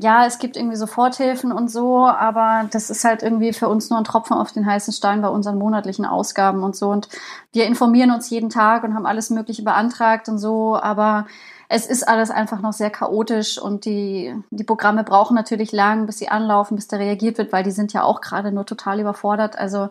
ja, 0.00 0.26
es 0.26 0.38
gibt 0.38 0.56
irgendwie 0.56 0.76
Soforthilfen 0.76 1.52
und 1.52 1.70
so, 1.70 2.06
aber 2.06 2.68
das 2.70 2.90
ist 2.90 3.04
halt 3.04 3.22
irgendwie 3.22 3.52
für 3.52 3.68
uns 3.68 3.90
nur 3.90 3.98
ein 3.98 4.04
Tropfen 4.04 4.36
auf 4.36 4.52
den 4.52 4.66
heißen 4.66 4.92
Stein 4.92 5.22
bei 5.22 5.28
unseren 5.28 5.58
monatlichen 5.58 6.04
Ausgaben 6.04 6.62
und 6.62 6.76
so. 6.76 6.90
Und 6.90 7.08
wir 7.52 7.66
informieren 7.66 8.10
uns 8.10 8.30
jeden 8.30 8.50
Tag 8.50 8.84
und 8.84 8.94
haben 8.94 9.06
alles 9.06 9.30
Mögliche 9.30 9.62
beantragt 9.62 10.28
und 10.28 10.38
so, 10.38 10.76
aber 10.76 11.26
es 11.68 11.86
ist 11.86 12.06
alles 12.06 12.30
einfach 12.30 12.60
noch 12.60 12.72
sehr 12.72 12.90
chaotisch 12.90 13.58
und 13.58 13.84
die, 13.84 14.34
die 14.50 14.64
Programme 14.64 15.02
brauchen 15.02 15.34
natürlich 15.34 15.72
lang, 15.72 16.06
bis 16.06 16.18
sie 16.18 16.28
anlaufen, 16.28 16.76
bis 16.76 16.86
da 16.86 16.96
reagiert 16.96 17.38
wird, 17.38 17.52
weil 17.52 17.64
die 17.64 17.72
sind 17.72 17.92
ja 17.92 18.04
auch 18.04 18.20
gerade 18.20 18.52
nur 18.52 18.66
total 18.66 19.00
überfordert. 19.00 19.58
Also 19.58 19.88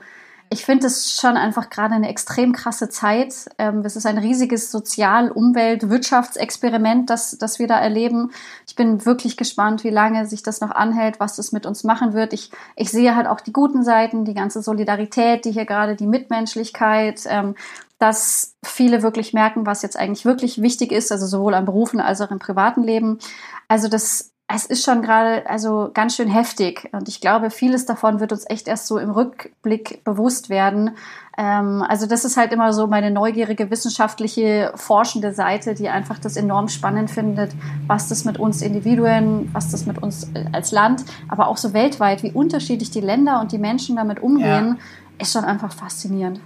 ich 0.50 0.65
finde 0.65 0.88
es 0.88 1.19
schon 1.19 1.38
einfach 1.38 1.69
gerade 1.69 1.95
eine 1.95 2.09
extrem 2.09 2.53
krasse 2.53 2.89
Zeit. 2.89 3.50
Ähm, 3.57 3.80
es 3.80 3.95
ist 3.95 4.06
ein 4.06 4.18
riesiges 4.18 4.71
Sozial-, 4.71 5.31
Umwelt-, 5.31 5.89
Wirtschaftsexperiment, 5.89 7.10
das, 7.10 7.38
das 7.38 7.60
wir 7.60 7.67
da 7.67 7.79
erleben. 7.79 8.31
Ich 8.67 8.75
bin 8.75 9.05
wirklich 9.05 9.38
gespannt, 9.38 9.84
wie 9.84 9.89
lange 9.89 10.25
sich 10.27 10.43
das 10.43 10.62
noch 10.62 10.72
anhält, 10.72 11.20
was 11.20 11.36
das 11.36 11.51
mit 11.51 11.65
uns 11.65 11.84
machen 11.84 12.13
wird. 12.13 12.34
Ich, 12.34 12.51
ich 12.75 12.91
sehe 12.91 13.15
halt 13.15 13.27
auch 13.27 13.41
die 13.41 13.53
guten 13.53 13.84
Seiten, 13.84 14.25
die 14.25 14.34
ganze 14.34 14.62
Solidarität, 14.62 15.46
die 15.46 15.51
hier 15.51 15.65
gerade, 15.65 15.96
die 15.96 16.08
Mitmenschlichkeit, 16.08 17.22
ähm, 17.25 17.55
dass 17.98 18.55
viele 18.63 19.01
wirklich 19.01 19.34
merken, 19.34 19.65
was 19.65 19.81
jetzt 19.81 19.98
eigentlich 19.98 20.25
wirklich 20.25 20.62
wichtig 20.62 20.91
ist, 20.91 21.12
also 21.12 21.25
sowohl 21.25 21.53
am 21.53 21.65
Berufen 21.65 22.00
als 22.00 22.22
auch 22.22 22.31
im 22.31 22.39
privaten 22.39 22.84
Leben. 22.84 23.20
Also 23.67 23.88
das 23.88 24.35
es 24.48 24.66
ist 24.68 24.86
schon 24.86 25.02
gerade 25.02 25.50
also 25.50 25.90
ganz 25.94 26.16
schön 26.16 26.28
heftig 26.28 26.88
und 26.92 27.10
ich 27.10 27.20
glaube, 27.20 27.50
vieles 27.50 27.88
davon 27.88 28.20
wird 28.20 28.32
uns 28.32 28.46
echt 28.48 28.68
erst 28.68 28.86
so 28.86 29.00
im 29.00 29.10
Rückblick 29.10 30.04
bewusst 30.04 30.50
werden. 30.50 30.92
Ähm, 31.36 31.84
also 31.88 32.06
das 32.06 32.25
ist 32.25 32.38
halt 32.38 32.54
immer 32.54 32.72
so 32.72 32.86
meine 32.86 33.10
neugierige 33.10 33.72
wissenschaftliche 33.72 34.72
forschende 34.75 35.34
Seite, 35.34 35.74
die 35.74 35.90
einfach 35.90 36.20
das 36.20 36.38
enorm 36.38 36.68
spannend 36.68 37.10
findet, 37.10 37.54
was 37.88 38.08
das 38.08 38.24
mit 38.24 38.38
uns 38.38 38.62
Individuen, 38.62 39.50
was 39.52 39.72
das 39.72 39.88
mit 39.88 40.04
uns 40.04 40.30
als 40.54 40.72
Land, 40.72 41.06
aber 41.28 41.48
auch 41.48 41.58
so 41.58 41.74
weltweit, 41.74 42.22
wie 42.22 42.32
unterschiedlich 42.32 42.92
die 42.92 43.02
Länder 43.02 43.42
und 43.42 43.52
die 43.52 43.58
Menschen 43.58 43.96
damit 43.96 44.22
umgehen, 44.22 44.78
ja. 44.78 45.22
ist 45.22 45.34
schon 45.34 45.44
einfach 45.44 45.74
faszinierend. 45.74 46.40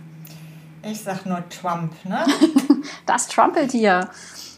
Ich 0.84 1.02
sag 1.02 1.26
nur 1.26 1.44
Trump, 1.50 1.94
ne? 2.06 2.26
das 3.06 3.28
Trumpelt 3.28 3.72
hier. 3.72 4.10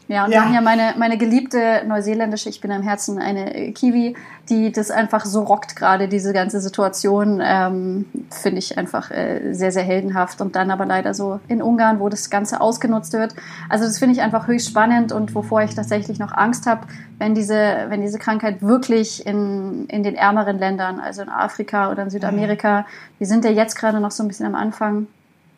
Ja, 0.08 0.26
und 0.26 0.32
ja. 0.32 0.40
wir 0.40 0.46
haben 0.46 0.54
ja 0.54 0.62
meine, 0.62 0.94
meine 0.98 1.18
geliebte 1.18 1.84
neuseeländische, 1.88 2.50
ich 2.50 2.60
bin 2.60 2.72
am 2.72 2.82
Herzen 2.82 3.18
eine 3.18 3.72
Kiwi, 3.72 4.16
die 4.50 4.72
das 4.72 4.92
einfach 4.92 5.24
so 5.24 5.44
rockt 5.44 5.76
gerade, 5.78 6.10
diese 6.10 6.34
ganze 6.34 6.60
Situation, 6.60 7.42
ähm, 7.42 8.06
finde 8.30 8.60
ich 8.60 8.78
einfach 8.78 9.10
äh, 9.12 9.54
sehr, 9.54 9.72
sehr 9.72 9.84
heldenhaft. 9.84 10.42
Und 10.42 10.56
dann 10.58 10.70
aber 10.70 10.86
leider 10.86 11.14
so 11.14 11.40
in 11.48 11.62
Ungarn, 11.62 12.00
wo 12.02 12.10
das 12.10 12.30
Ganze 12.30 12.60
ausgenutzt 12.60 13.14
wird. 13.14 13.34
Also 13.70 13.86
das 13.86 14.00
finde 14.00 14.16
ich 14.16 14.22
einfach 14.22 14.48
höchst 14.48 14.68
spannend 14.68 15.14
und 15.14 15.34
wovor 15.34 15.62
ich 15.62 15.76
tatsächlich 15.76 16.20
noch 16.20 16.34
Angst 16.34 16.66
habe, 16.66 16.88
wenn 17.18 17.34
diese, 17.34 17.86
wenn 17.88 18.02
diese 18.02 18.20
Krankheit 18.20 18.62
wirklich 18.62 19.26
in, 19.26 19.86
in 19.88 20.04
den 20.04 20.16
ärmeren 20.16 20.60
Ländern, 20.60 21.00
also 21.00 21.22
in 21.22 21.30
Afrika 21.30 21.90
oder 21.90 22.04
in 22.04 22.10
Südamerika, 22.10 22.82
mhm. 22.82 22.86
die 23.20 23.26
sind 23.26 23.46
ja 23.46 23.52
jetzt 23.52 23.76
gerade 23.76 24.02
noch 24.02 24.12
so 24.12 24.24
ein 24.24 24.28
bisschen 24.28 24.48
am 24.48 24.56
Anfang. 24.56 25.08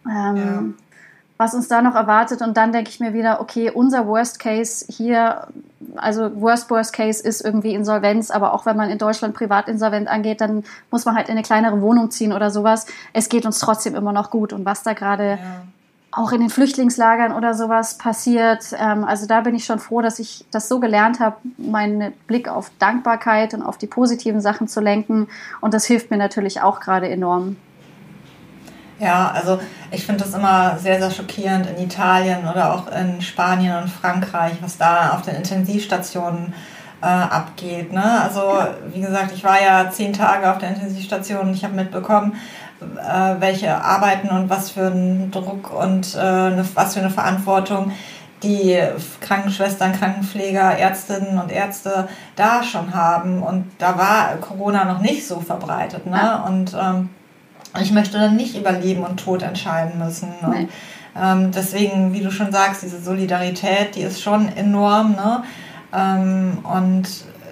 Ähm, 0.05 0.75
was 1.43 1.53
uns 1.53 1.67
da 1.67 1.81
noch 1.81 1.95
erwartet. 1.95 2.41
Und 2.41 2.55
dann 2.55 2.71
denke 2.71 2.89
ich 2.89 3.01
mir 3.01 3.13
wieder, 3.13 3.41
okay, 3.41 3.69
unser 3.69 4.07
Worst 4.07 4.39
Case 4.39 4.85
hier, 4.87 5.47
also 5.97 6.31
Worst 6.41 6.69
Worst 6.69 6.93
Case 6.93 7.21
ist 7.21 7.43
irgendwie 7.43 7.73
Insolvenz, 7.73 8.31
aber 8.31 8.53
auch 8.53 8.65
wenn 8.65 8.77
man 8.77 8.89
in 8.89 8.97
Deutschland 8.97 9.35
Privatinsolvent 9.35 10.07
angeht, 10.07 10.39
dann 10.39 10.63
muss 10.89 11.03
man 11.03 11.15
halt 11.15 11.27
in 11.27 11.33
eine 11.33 11.41
kleinere 11.41 11.81
Wohnung 11.81 12.11
ziehen 12.11 12.31
oder 12.31 12.49
sowas. 12.49 12.85
Es 13.11 13.27
geht 13.27 13.45
uns 13.45 13.59
trotzdem 13.59 13.93
immer 13.93 14.13
noch 14.13 14.29
gut. 14.31 14.53
Und 14.53 14.63
was 14.63 14.83
da 14.83 14.93
gerade, 14.93 15.31
ja. 15.31 15.37
auch 16.11 16.31
in 16.31 16.39
den 16.39 16.49
Flüchtlingslagern 16.49 17.33
oder 17.33 17.55
sowas 17.55 17.97
passiert. 17.97 18.73
Ähm, 18.79 19.03
also 19.03 19.27
da 19.27 19.41
bin 19.41 19.53
ich 19.53 19.65
schon 19.65 19.79
froh, 19.79 20.01
dass 20.01 20.19
ich 20.19 20.45
das 20.49 20.69
so 20.69 20.79
gelernt 20.79 21.19
habe, 21.19 21.35
meinen 21.57 22.13
Blick 22.25 22.47
auf 22.47 22.71
Dankbarkeit 22.79 23.53
und 23.53 23.63
auf 23.63 23.77
die 23.77 23.87
positiven 23.87 24.39
Sachen 24.39 24.69
zu 24.69 24.79
lenken. 24.79 25.27
Und 25.59 25.73
das 25.73 25.83
hilft 25.83 26.09
mir 26.09 26.17
natürlich 26.17 26.61
auch 26.61 26.79
gerade 26.79 27.09
enorm. 27.09 27.57
Ja, 28.99 29.31
also 29.31 29.59
ich 29.91 30.05
finde 30.05 30.23
das 30.23 30.33
immer 30.33 30.77
sehr, 30.77 30.99
sehr 30.99 31.11
schockierend 31.11 31.67
in 31.67 31.83
Italien 31.83 32.47
oder 32.47 32.73
auch 32.73 32.87
in 32.91 33.21
Spanien 33.21 33.83
und 33.83 33.89
Frankreich, 33.89 34.53
was 34.61 34.77
da 34.77 35.13
auf 35.13 35.23
den 35.23 35.35
Intensivstationen 35.35 36.53
äh, 37.01 37.05
abgeht. 37.05 37.91
Ne? 37.91 38.21
Also 38.21 38.41
wie 38.93 39.01
gesagt, 39.01 39.31
ich 39.33 39.43
war 39.43 39.61
ja 39.61 39.89
zehn 39.89 40.13
Tage 40.13 40.49
auf 40.49 40.57
der 40.57 40.69
Intensivstation 40.69 41.47
und 41.47 41.53
ich 41.53 41.63
habe 41.63 41.73
mitbekommen, 41.73 42.35
äh, 42.81 43.35
welche 43.39 43.75
Arbeiten 43.75 44.29
und 44.29 44.49
was 44.49 44.71
für 44.71 44.87
ein 44.87 45.31
Druck 45.31 45.73
und 45.73 46.15
äh, 46.15 46.19
eine, 46.19 46.65
was 46.75 46.93
für 46.93 47.01
eine 47.01 47.09
Verantwortung 47.09 47.91
die 48.43 48.77
Krankenschwestern, 49.21 49.93
Krankenpfleger, 49.93 50.77
Ärztinnen 50.77 51.39
und 51.39 51.51
Ärzte 51.51 52.09
da 52.35 52.61
schon 52.61 52.93
haben. 52.93 53.41
Und 53.41 53.71
da 53.79 53.97
war 53.97 54.35
Corona 54.41 54.83
noch 54.83 54.99
nicht 54.99 55.25
so 55.25 55.39
verbreitet. 55.39 56.05
Ne? 56.05 56.43
Und 56.45 56.73
ähm, 56.73 57.09
ich 57.81 57.91
möchte 57.91 58.19
dann 58.19 58.35
nicht 58.35 58.57
über 58.57 58.71
Leben 58.71 59.03
und 59.03 59.19
Tod 59.19 59.41
entscheiden 59.41 59.97
müssen. 59.97 60.29
Und, 60.41 60.69
ähm, 61.19 61.51
deswegen, 61.51 62.13
wie 62.13 62.21
du 62.21 62.31
schon 62.31 62.51
sagst, 62.51 62.83
diese 62.83 63.01
Solidarität, 63.01 63.95
die 63.95 64.01
ist 64.01 64.21
schon 64.21 64.47
enorm. 64.55 65.11
Ne? 65.11 65.43
Ähm, 65.93 66.59
und 66.63 67.07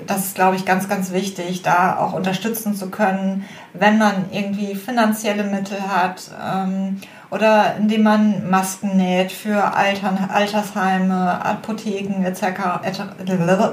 das 0.07 0.25
ist, 0.25 0.35
glaube 0.35 0.55
ich, 0.55 0.65
ganz, 0.65 0.89
ganz 0.89 1.11
wichtig, 1.11 1.61
da 1.61 1.97
auch 1.97 2.13
unterstützen 2.13 2.75
zu 2.75 2.89
können, 2.89 3.45
wenn 3.73 3.97
man 3.97 4.25
irgendwie 4.31 4.75
finanzielle 4.75 5.43
Mittel 5.43 5.79
hat 5.81 6.31
ähm, 6.43 6.99
oder 7.29 7.75
indem 7.77 8.03
man 8.03 8.49
Masken 8.49 8.97
näht 8.97 9.31
für 9.31 9.75
Altern, 9.75 10.29
Altersheime, 10.31 11.43
Apotheken 11.45 12.23
etc. 12.25 12.43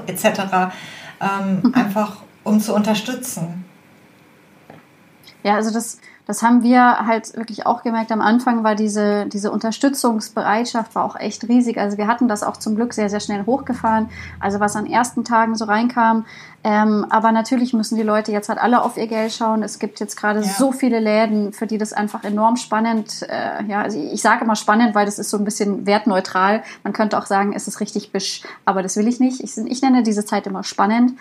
etc. 0.07 0.27
Ähm, 1.21 1.61
mhm. 1.63 1.75
einfach 1.75 2.19
um 2.45 2.61
zu 2.61 2.75
unterstützen. 2.75 3.65
Ja, 5.43 5.55
also 5.55 5.73
das 5.73 5.99
das 6.29 6.43
haben 6.43 6.63
wir 6.63 7.07
halt 7.07 7.35
wirklich 7.39 7.65
auch 7.65 7.83
gemerkt. 7.83 8.13
Am 8.13 8.21
Anfang 8.21 8.63
war 8.63 8.75
diese, 8.75 9.25
diese 9.25 9.51
Unterstützungsbereitschaft 9.51 10.95
war 10.95 11.05
auch 11.05 11.17
echt 11.17 11.49
riesig. 11.49 11.79
Also 11.79 11.97
wir 11.97 12.07
hatten 12.07 12.29
das 12.29 12.43
auch 12.43 12.59
zum 12.59 12.77
Glück 12.77 12.93
sehr, 12.93 13.09
sehr 13.09 13.21
schnell 13.21 13.47
hochgefahren. 13.47 14.11
Also 14.39 14.61
was 14.61 14.77
an 14.77 14.85
ersten 14.85 15.25
Tagen 15.25 15.55
so 15.55 15.65
reinkam. 15.65 16.27
Ähm, 16.65 17.07
aber 17.09 17.33
natürlich 17.33 17.73
müssen 17.73 17.97
die 17.97 18.03
Leute 18.03 18.31
jetzt 18.31 18.51
halt 18.51 18.59
alle 18.59 18.83
auf 18.83 18.99
ihr 18.99 19.07
Geld 19.07 19.33
schauen. 19.33 19.63
Es 19.63 19.79
gibt 19.79 20.01
jetzt 20.01 20.17
gerade 20.17 20.41
ja. 20.41 20.47
so 20.47 20.71
viele 20.71 21.01
Läden, 21.01 21.55
für 21.55 21.67
die 21.67 21.79
das 21.79 21.95
einfach 21.95 22.25
enorm 22.25 22.57
spannend, 22.57 23.23
äh, 23.23 23.65
ja, 23.65 23.81
also 23.81 23.99
ich, 23.99 24.21
sage 24.21 24.45
immer 24.45 24.57
spannend, 24.57 24.95
weil 24.95 25.07
das 25.07 25.19
ist 25.19 25.31
so 25.31 25.39
ein 25.39 25.45
bisschen 25.45 25.87
wertneutral. 25.87 26.63
Man 26.85 26.93
könnte 26.93 27.17
auch 27.17 27.25
sagen, 27.25 27.55
es 27.55 27.69
ist 27.69 27.81
richtig 27.81 28.13
bisch, 28.13 28.43
aber 28.67 28.83
das 28.83 28.99
will 28.99 29.09
ich 29.09 29.19
nicht. 29.19 29.41
Ich, 29.43 29.57
ich 29.57 29.81
nenne 29.81 30.03
diese 30.03 30.27
Zeit 30.27 30.47
immer 30.47 30.63
spannend. 30.63 31.13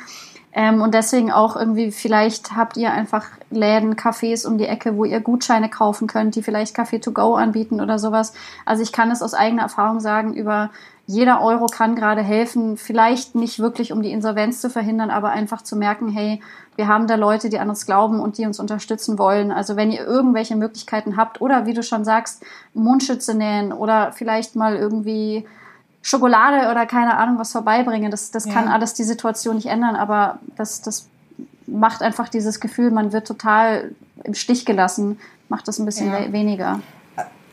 Ähm, 0.53 0.81
und 0.81 0.93
deswegen 0.93 1.31
auch 1.31 1.55
irgendwie, 1.55 1.91
vielleicht 1.91 2.55
habt 2.55 2.77
ihr 2.77 2.91
einfach 2.91 3.25
Läden, 3.49 3.95
Cafés 3.95 4.47
um 4.47 4.57
die 4.57 4.65
Ecke, 4.65 4.97
wo 4.97 5.05
ihr 5.05 5.19
Gutscheine 5.19 5.69
kaufen 5.69 6.07
könnt, 6.07 6.35
die 6.35 6.43
vielleicht 6.43 6.75
Café 6.75 7.01
to 7.01 7.11
go 7.11 7.35
anbieten 7.35 7.81
oder 7.81 7.99
sowas. 7.99 8.33
Also 8.65 8.81
ich 8.81 8.91
kann 8.91 9.11
es 9.11 9.21
aus 9.21 9.33
eigener 9.33 9.63
Erfahrung 9.63 9.99
sagen, 9.99 10.33
über 10.33 10.71
jeder 11.05 11.41
Euro 11.41 11.67
kann 11.67 11.95
gerade 11.95 12.21
helfen, 12.21 12.75
vielleicht 12.75 13.33
nicht 13.33 13.59
wirklich, 13.59 13.93
um 13.93 14.01
die 14.01 14.11
Insolvenz 14.11 14.59
zu 14.59 14.69
verhindern, 14.69 15.09
aber 15.09 15.29
einfach 15.29 15.61
zu 15.61 15.77
merken, 15.77 16.09
hey, 16.09 16.41
wir 16.75 16.89
haben 16.89 17.07
da 17.07 17.15
Leute, 17.15 17.49
die 17.49 17.59
an 17.59 17.69
uns 17.69 17.85
glauben 17.85 18.19
und 18.19 18.37
die 18.37 18.45
uns 18.45 18.59
unterstützen 18.59 19.17
wollen. 19.17 19.51
Also 19.51 19.77
wenn 19.77 19.89
ihr 19.89 20.05
irgendwelche 20.05 20.57
Möglichkeiten 20.57 21.15
habt 21.15 21.39
oder 21.39 21.65
wie 21.65 21.73
du 21.73 21.81
schon 21.81 22.03
sagst, 22.03 22.43
Mundschütze 22.73 23.35
nähen 23.35 23.71
oder 23.71 24.11
vielleicht 24.11 24.57
mal 24.57 24.75
irgendwie 24.75 25.45
Schokolade 26.01 26.71
oder 26.71 26.85
keine 26.85 27.17
Ahnung 27.17 27.37
was 27.39 27.51
vorbeibringen. 27.51 28.11
Das, 28.11 28.31
das 28.31 28.45
ja. 28.45 28.53
kann 28.53 28.67
alles 28.67 28.93
die 28.93 29.03
Situation 29.03 29.55
nicht 29.55 29.67
ändern, 29.67 29.95
aber 29.95 30.39
das, 30.55 30.81
das 30.81 31.07
macht 31.65 32.01
einfach 32.01 32.29
dieses 32.29 32.59
Gefühl, 32.59 32.91
man 32.91 33.11
wird 33.11 33.27
total 33.27 33.91
im 34.23 34.33
Stich 34.33 34.65
gelassen, 34.65 35.19
macht 35.49 35.67
das 35.67 35.79
ein 35.79 35.85
bisschen 35.85 36.11
ja. 36.11 36.31
weniger. 36.31 36.79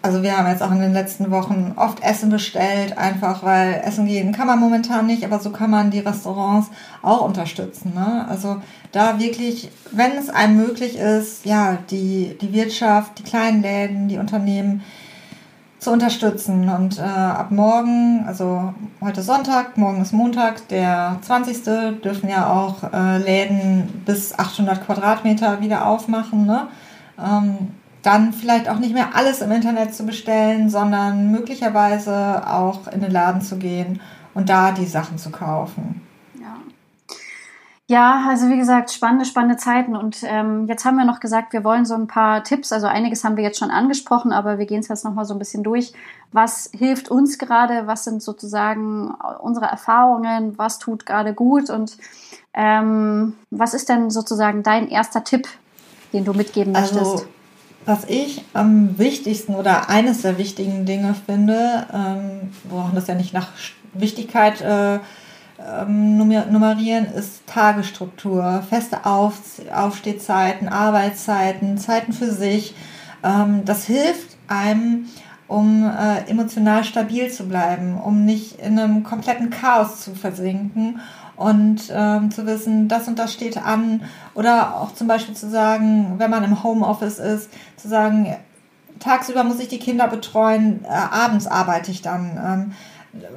Also 0.03 0.23
wir 0.23 0.37
haben 0.37 0.47
jetzt 0.49 0.63
auch 0.63 0.71
in 0.71 0.81
den 0.81 0.93
letzten 0.93 1.31
Wochen 1.31 1.73
oft 1.77 2.03
Essen 2.03 2.29
bestellt, 2.29 2.99
einfach 2.99 3.43
weil 3.43 3.81
Essen 3.87 4.05
gehen 4.05 4.33
kann 4.33 4.47
man 4.47 4.61
momentan 4.61 5.07
nicht, 5.07 5.25
aber 5.25 5.39
so 5.41 5.49
kann 5.49 5.71
man 5.71 5.91
die 5.91 6.01
Restaurants 6.01 6.69
auch 7.01 7.23
unterstützen. 7.23 7.95
Ne? 7.95 8.27
Also 8.29 8.59
da 8.93 9.19
wirklich, 9.19 9.71
wenn 9.93 10.13
es 10.13 10.29
einem 10.29 10.57
möglich 10.59 10.99
ist, 10.99 11.47
ja, 11.47 11.79
die, 11.91 12.37
die 12.39 12.53
Wirtschaft, 12.53 13.19
die 13.19 13.23
kleinen 13.23 13.63
Läden, 13.63 14.09
die 14.09 14.19
Unternehmen, 14.19 14.83
zu 15.85 15.93
unterstützen. 15.93 16.69
Und 16.71 16.99
äh, 16.99 17.03
ab 17.03 17.51
morgen, 17.51 18.25
also 18.27 18.73
heute 19.03 19.23
Sonntag, 19.23 19.77
morgen 19.77 20.01
ist 20.01 20.13
Montag, 20.13 20.67
der 20.69 21.19
20. 21.23 22.01
dürfen 22.03 22.29
ja 22.29 22.51
auch 22.51 22.93
äh, 22.93 23.19
Läden 23.19 24.03
bis 24.07 24.37
800 24.37 24.85
Quadratmeter 24.85 25.61
wieder 25.61 25.87
aufmachen. 25.87 26.47
Ne? 26.47 26.69
Ähm, 27.19 27.73
dann 28.03 28.33
vielleicht 28.33 28.69
auch 28.69 28.79
nicht 28.79 28.95
mehr 28.95 29.15
alles 29.15 29.43
im 29.43 29.53
Internet 29.53 29.95
zu 29.95 30.05
bestellen, 30.05 30.71
sondern 30.71 31.31
möglicherweise 31.31 32.43
auch 32.51 32.89
in 32.89 33.01
den 33.01 33.13
Laden 33.13 33.43
zu 33.43 33.57
gehen 33.57 34.01
und 34.33 34.49
da 34.49 34.73
die 34.73 34.87
Sachen 34.87 35.19
zu 35.19 35.31
kaufen. 35.31 36.01
Ja, 37.95 38.27
also 38.29 38.49
wie 38.51 38.57
gesagt, 38.57 38.91
spannende, 38.91 39.25
spannende 39.25 39.57
Zeiten. 39.57 39.95
Und 39.95 40.25
ähm, 40.25 40.67
jetzt 40.67 40.85
haben 40.85 40.97
wir 40.97 41.05
noch 41.05 41.21
gesagt, 41.21 41.53
wir 41.53 41.63
wollen 41.63 41.85
so 41.85 41.95
ein 41.95 42.09
paar 42.09 42.43
Tipps, 42.43 42.73
also 42.73 42.89
einiges 42.89 43.23
haben 43.23 43.37
wir 43.37 43.45
jetzt 43.45 43.61
schon 43.61 43.71
angesprochen, 43.71 44.33
aber 44.33 44.59
wir 44.59 44.67
gehen 44.67 44.81
es 44.81 44.89
jetzt 44.89 45.05
nochmal 45.05 45.27
so 45.27 45.33
ein 45.33 45.39
bisschen 45.39 45.63
durch. 45.63 45.93
Was 46.33 46.71
hilft 46.77 47.09
uns 47.09 47.39
gerade? 47.39 47.87
Was 47.87 48.03
sind 48.03 48.21
sozusagen 48.21 49.15
unsere 49.41 49.67
Erfahrungen? 49.67 50.59
Was 50.59 50.81
tut 50.81 51.07
gerade 51.07 51.35
gut? 51.35 51.71
Und 51.71 51.97
ähm, 52.53 53.35
was 53.51 53.75
ist 53.75 53.89
denn 53.89 54.11
sozusagen 54.11 54.65
dein 54.65 54.89
erster 54.89 55.23
Tipp, 55.23 55.47
den 56.13 56.25
du 56.25 56.33
mitgeben 56.33 56.75
also, 56.75 56.97
möchtest? 56.97 57.29
Was 57.87 58.09
ich 58.09 58.45
am 58.55 58.99
wichtigsten 58.99 59.55
oder 59.55 59.89
eines 59.89 60.23
der 60.23 60.37
wichtigen 60.37 60.85
Dinge 60.85 61.15
finde, 61.27 61.87
ähm, 61.93 62.51
wir 62.65 62.77
brauchen 62.77 62.97
das 62.97 63.07
ja 63.07 63.15
nicht 63.15 63.33
nach 63.33 63.51
Wichtigkeit 63.93 64.61
äh, 64.63 64.99
ähm, 65.59 66.17
nummerieren, 66.17 67.07
ist 67.07 67.47
Tagesstruktur, 67.47 68.63
feste 68.69 69.07
Auf 69.07 69.39
Aufstehzeiten, 69.73 70.69
Arbeitszeiten, 70.69 71.79
Zeiten 71.79 72.13
für 72.13 72.31
sich. 72.31 72.75
Ähm, 73.23 73.65
das 73.65 73.85
hilft 73.85 74.37
einem, 74.49 75.07
um 75.47 75.85
äh, 75.85 76.29
emotional 76.29 76.85
stabil 76.85 77.31
zu 77.31 77.47
bleiben, 77.47 77.99
um 77.99 78.25
nicht 78.25 78.61
in 78.61 78.79
einem 78.79 79.05
kompletten 79.05 79.51
Chaos 79.51 80.01
zu 80.01 80.15
versinken 80.15 81.01
und 81.37 81.83
ähm, 81.91 82.31
zu 82.31 82.47
wissen, 82.47 82.89
das 82.89 83.09
und 83.09 83.19
das 83.19 83.33
steht 83.33 83.59
an. 83.59 84.03
Oder 84.35 84.81
auch 84.81 84.95
zum 84.95 85.07
Beispiel 85.07 85.35
zu 85.35 85.49
sagen, 85.49 86.15
wenn 86.19 86.31
man 86.31 86.45
im 86.45 86.63
Homeoffice 86.63 87.19
ist, 87.19 87.51
zu 87.77 87.89
sagen, 87.89 88.35
tagsüber 89.01 89.45
muss 89.45 89.61
ich 89.61 89.69
die 89.69 89.79
Kinder 89.79 90.09
betreuen, 90.09 90.85
äh, 90.85 90.89
abends 90.89 91.47
arbeite 91.47 91.91
ich 91.91 92.03
dann. 92.03 92.41
Ähm, 92.45 92.73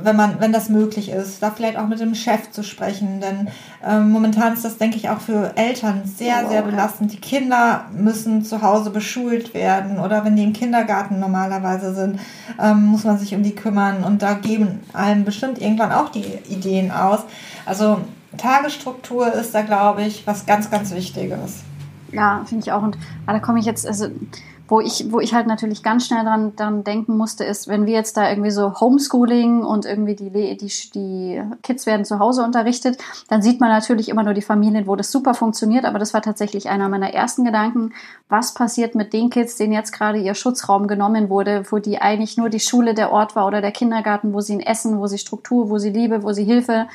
wenn 0.01 0.15
man, 0.15 0.39
wenn 0.39 0.51
das 0.51 0.69
möglich 0.69 1.09
ist, 1.09 1.41
da 1.41 1.51
vielleicht 1.51 1.77
auch 1.77 1.87
mit 1.87 1.99
dem 1.99 2.15
Chef 2.15 2.51
zu 2.51 2.63
sprechen, 2.63 3.21
denn 3.21 3.49
ähm, 3.85 4.09
momentan 4.09 4.53
ist 4.53 4.65
das, 4.65 4.77
denke 4.77 4.97
ich, 4.97 5.09
auch 5.09 5.19
für 5.19 5.53
Eltern 5.55 6.03
sehr, 6.05 6.47
sehr 6.47 6.61
belastend. 6.61 7.13
Die 7.13 7.21
Kinder 7.21 7.85
müssen 7.91 8.43
zu 8.43 8.61
Hause 8.61 8.89
beschult 8.89 9.53
werden 9.53 9.99
oder 9.99 10.25
wenn 10.25 10.35
die 10.35 10.43
im 10.43 10.53
Kindergarten 10.53 11.19
normalerweise 11.19 11.93
sind, 11.93 12.19
ähm, 12.59 12.85
muss 12.85 13.03
man 13.03 13.17
sich 13.17 13.35
um 13.35 13.43
die 13.43 13.55
kümmern 13.55 14.03
und 14.03 14.21
da 14.21 14.33
geben 14.33 14.79
einem 14.93 15.25
bestimmt 15.25 15.61
irgendwann 15.61 15.91
auch 15.91 16.09
die 16.09 16.25
Ideen 16.49 16.91
aus. 16.91 17.19
Also 17.65 18.01
Tagesstruktur 18.37 19.33
ist 19.33 19.53
da, 19.53 19.61
glaube 19.61 20.03
ich, 20.03 20.25
was 20.27 20.45
ganz, 20.45 20.69
ganz 20.69 20.91
Wichtiges. 20.91 21.63
Ja, 22.11 22.43
finde 22.45 22.63
ich 22.65 22.71
auch. 22.71 22.83
Und 22.83 22.97
ah, 23.25 23.33
da 23.33 23.39
komme 23.39 23.59
ich 23.59 23.65
jetzt, 23.65 23.85
also 23.85 24.07
wo 24.67 24.81
ich, 24.81 25.11
wo 25.11 25.19
ich 25.19 25.33
halt 25.33 25.47
natürlich 25.47 25.81
ganz 25.81 26.05
schnell 26.05 26.23
dran, 26.23 26.55
dran 26.55 26.83
denken 26.83 27.15
musste, 27.15 27.43
ist, 27.43 27.67
wenn 27.67 27.85
wir 27.85 27.93
jetzt 27.93 28.17
da 28.17 28.29
irgendwie 28.29 28.51
so 28.51 28.79
Homeschooling 28.79 29.63
und 29.63 29.85
irgendwie 29.85 30.15
die, 30.15 30.29
die, 30.29 30.71
die 30.93 31.41
Kids 31.63 31.85
werden 31.85 32.05
zu 32.05 32.19
Hause 32.19 32.43
unterrichtet, 32.43 32.97
dann 33.29 33.41
sieht 33.41 33.61
man 33.61 33.69
natürlich 33.69 34.09
immer 34.09 34.23
nur 34.23 34.33
die 34.33 34.41
Familien, 34.41 34.87
wo 34.87 34.95
das 34.95 35.11
super 35.11 35.33
funktioniert. 35.33 35.85
Aber 35.85 35.99
das 35.99 36.13
war 36.13 36.21
tatsächlich 36.21 36.69
einer 36.69 36.89
meiner 36.89 37.13
ersten 37.13 37.45
Gedanken. 37.45 37.93
Was 38.29 38.53
passiert 38.53 38.95
mit 38.95 39.13
den 39.13 39.29
Kids, 39.29 39.55
denen 39.55 39.73
jetzt 39.73 39.91
gerade 39.91 40.19
ihr 40.19 40.35
Schutzraum 40.35 40.87
genommen 40.87 41.29
wurde, 41.29 41.63
wo 41.69 41.79
die 41.79 42.01
eigentlich 42.01 42.37
nur 42.37 42.49
die 42.49 42.59
Schule 42.59 42.93
der 42.93 43.11
Ort 43.11 43.35
war 43.35 43.47
oder 43.47 43.61
der 43.61 43.71
Kindergarten, 43.71 44.33
wo 44.33 44.41
sie 44.41 44.53
ein 44.53 44.59
Essen, 44.59 44.99
wo 44.99 45.07
sie 45.07 45.17
Struktur, 45.17 45.69
wo 45.69 45.77
sie 45.77 45.91
Liebe, 45.91 46.23
wo 46.23 46.33
sie 46.33 46.43
Hilfe. 46.43 46.87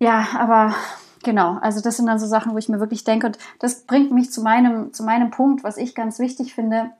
Ja, 0.00 0.26
aber 0.38 0.74
Genau, 1.22 1.58
also 1.60 1.80
das 1.80 1.96
sind 1.96 2.06
dann 2.06 2.18
so 2.18 2.26
Sachen, 2.26 2.54
wo 2.54 2.58
ich 2.58 2.68
mir 2.68 2.80
wirklich 2.80 3.04
denke, 3.04 3.26
und 3.26 3.38
das 3.58 3.82
bringt 3.82 4.10
mich 4.10 4.32
zu 4.32 4.42
meinem, 4.42 4.92
zu 4.92 5.02
meinem 5.02 5.30
Punkt, 5.30 5.64
was 5.64 5.76
ich 5.76 5.94
ganz 5.94 6.18
wichtig 6.18 6.54
finde, 6.54 6.90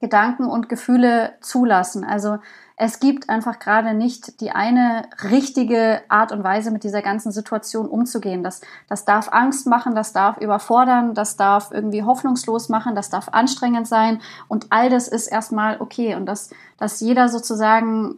Gedanken 0.00 0.46
und 0.46 0.68
Gefühle 0.68 1.32
zulassen. 1.40 2.04
Also 2.04 2.38
es 2.76 3.00
gibt 3.00 3.28
einfach 3.28 3.58
gerade 3.58 3.92
nicht 3.92 4.40
die 4.40 4.52
eine 4.52 5.08
richtige 5.24 6.00
Art 6.08 6.30
und 6.30 6.44
Weise, 6.44 6.70
mit 6.70 6.84
dieser 6.84 7.02
ganzen 7.02 7.32
Situation 7.32 7.88
umzugehen. 7.88 8.44
Das, 8.44 8.60
das 8.88 9.04
darf 9.04 9.28
Angst 9.32 9.66
machen, 9.66 9.96
das 9.96 10.12
darf 10.12 10.38
überfordern, 10.38 11.14
das 11.14 11.36
darf 11.36 11.72
irgendwie 11.72 12.04
hoffnungslos 12.04 12.68
machen, 12.68 12.94
das 12.94 13.10
darf 13.10 13.28
anstrengend 13.32 13.88
sein 13.88 14.20
und 14.46 14.68
all 14.70 14.88
das 14.88 15.08
ist 15.08 15.26
erstmal 15.26 15.80
okay 15.80 16.14
und 16.14 16.26
dass, 16.26 16.50
dass 16.78 17.00
jeder 17.00 17.28
sozusagen 17.28 18.14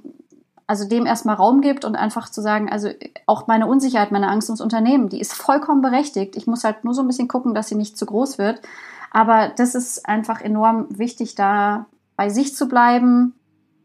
also 0.71 0.87
dem 0.87 1.05
erstmal 1.05 1.35
Raum 1.35 1.63
gibt 1.63 1.85
und 1.85 1.97
einfach 1.97 2.29
zu 2.29 2.43
sagen, 2.43 2.71
also 2.71 2.91
auch 3.27 3.49
meine 3.49 3.67
Unsicherheit, 3.67 4.13
meine 4.13 4.29
Angst 4.29 4.51
ums 4.51 4.61
Unternehmen, 4.61 5.09
die 5.09 5.21
ist 5.21 5.33
vollkommen 5.33 5.83
berechtigt. 5.83 6.37
Ich 6.37 6.47
muss 6.47 6.63
halt 6.63 6.85
nur 6.85 6.95
so 6.95 7.01
ein 7.01 7.09
bisschen 7.09 7.27
gucken, 7.27 7.55
dass 7.55 7.67
sie 7.67 7.75
nicht 7.75 7.99
zu 7.99 8.07
groß 8.07 8.39
wird. 8.39 8.63
Aber 9.11 9.49
das 9.49 9.75
ist 9.75 10.09
einfach 10.09 10.41
enorm 10.41 10.87
wichtig, 10.89 11.35
da 11.35 11.87
bei 12.15 12.29
sich 12.29 12.55
zu 12.55 12.69
bleiben 12.69 13.35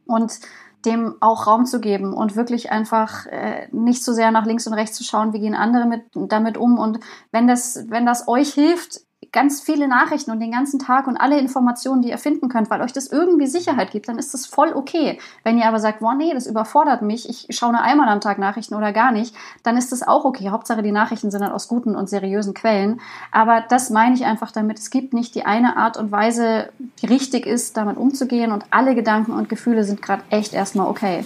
und 0.06 0.40
dem 0.86 1.16
auch 1.22 1.48
Raum 1.48 1.66
zu 1.66 1.80
geben 1.80 2.14
und 2.14 2.36
wirklich 2.36 2.72
einfach 2.72 3.26
äh, 3.26 3.68
nicht 3.72 4.04
so 4.04 4.14
sehr 4.14 4.30
nach 4.30 4.46
links 4.46 4.68
und 4.68 4.74
rechts 4.74 4.96
zu 4.96 5.04
schauen, 5.04 5.34
wie 5.34 5.40
gehen 5.40 5.56
andere 5.56 5.88
mit, 5.88 6.04
damit 6.14 6.56
um. 6.56 6.78
Und 6.78 7.00
wenn 7.32 7.48
das, 7.48 7.86
wenn 7.90 8.06
das 8.06 8.28
euch 8.28 8.54
hilft, 8.54 9.00
ganz 9.36 9.62
viele 9.62 9.88
Nachrichten 9.90 10.32
und 10.32 10.40
den 10.40 10.52
ganzen 10.52 10.80
Tag 10.80 11.08
und 11.08 11.18
alle 11.18 11.38
Informationen, 11.38 12.02
die 12.02 12.10
ihr 12.10 12.18
finden 12.18 12.48
könnt, 12.48 12.70
weil 12.70 12.82
euch 12.82 12.94
das 12.94 13.08
irgendwie 13.08 13.48
Sicherheit 13.48 13.92
gibt, 13.92 14.08
dann 14.08 14.18
ist 14.18 14.34
das 14.34 14.46
voll 14.46 14.72
okay. 14.74 15.20
Wenn 15.44 15.58
ihr 15.58 15.68
aber 15.68 15.80
sagt, 15.80 16.00
boah, 16.00 16.16
nee, 16.16 16.34
das 16.34 16.48
überfordert 16.48 17.02
mich, 17.02 17.30
ich 17.30 17.56
schaue 17.56 17.74
nur 17.74 17.82
einmal 17.82 18.08
am 18.08 18.22
Tag 18.22 18.40
Nachrichten 18.40 18.76
oder 18.76 18.94
gar 18.94 19.12
nicht, 19.12 19.36
dann 19.64 19.76
ist 19.76 19.92
das 19.92 20.08
auch 20.08 20.24
okay. 20.24 20.50
Hauptsache, 20.50 20.82
die 20.82 20.94
Nachrichten 20.94 21.32
sind 21.32 21.42
dann 21.42 21.52
aus 21.52 21.68
guten 21.68 21.96
und 21.96 22.10
seriösen 22.10 22.54
Quellen. 22.54 23.02
Aber 23.32 23.62
das 23.68 23.90
meine 23.90 24.16
ich 24.16 24.24
einfach 24.24 24.52
damit. 24.52 24.80
Es 24.80 24.90
gibt 24.90 25.14
nicht 25.14 25.36
die 25.36 25.46
eine 25.46 25.76
Art 25.76 25.98
und 25.98 26.14
Weise, 26.14 26.70
die 27.02 27.08
richtig 27.08 27.46
ist, 27.46 27.76
damit 27.76 27.98
umzugehen 27.98 28.54
und 28.54 28.64
alle 28.72 28.96
Gedanken 28.96 29.34
und 29.34 29.50
Gefühle 29.50 29.84
sind 29.84 30.02
gerade 30.02 30.24
echt 30.30 30.54
erstmal 30.54 30.88
okay. 30.88 31.26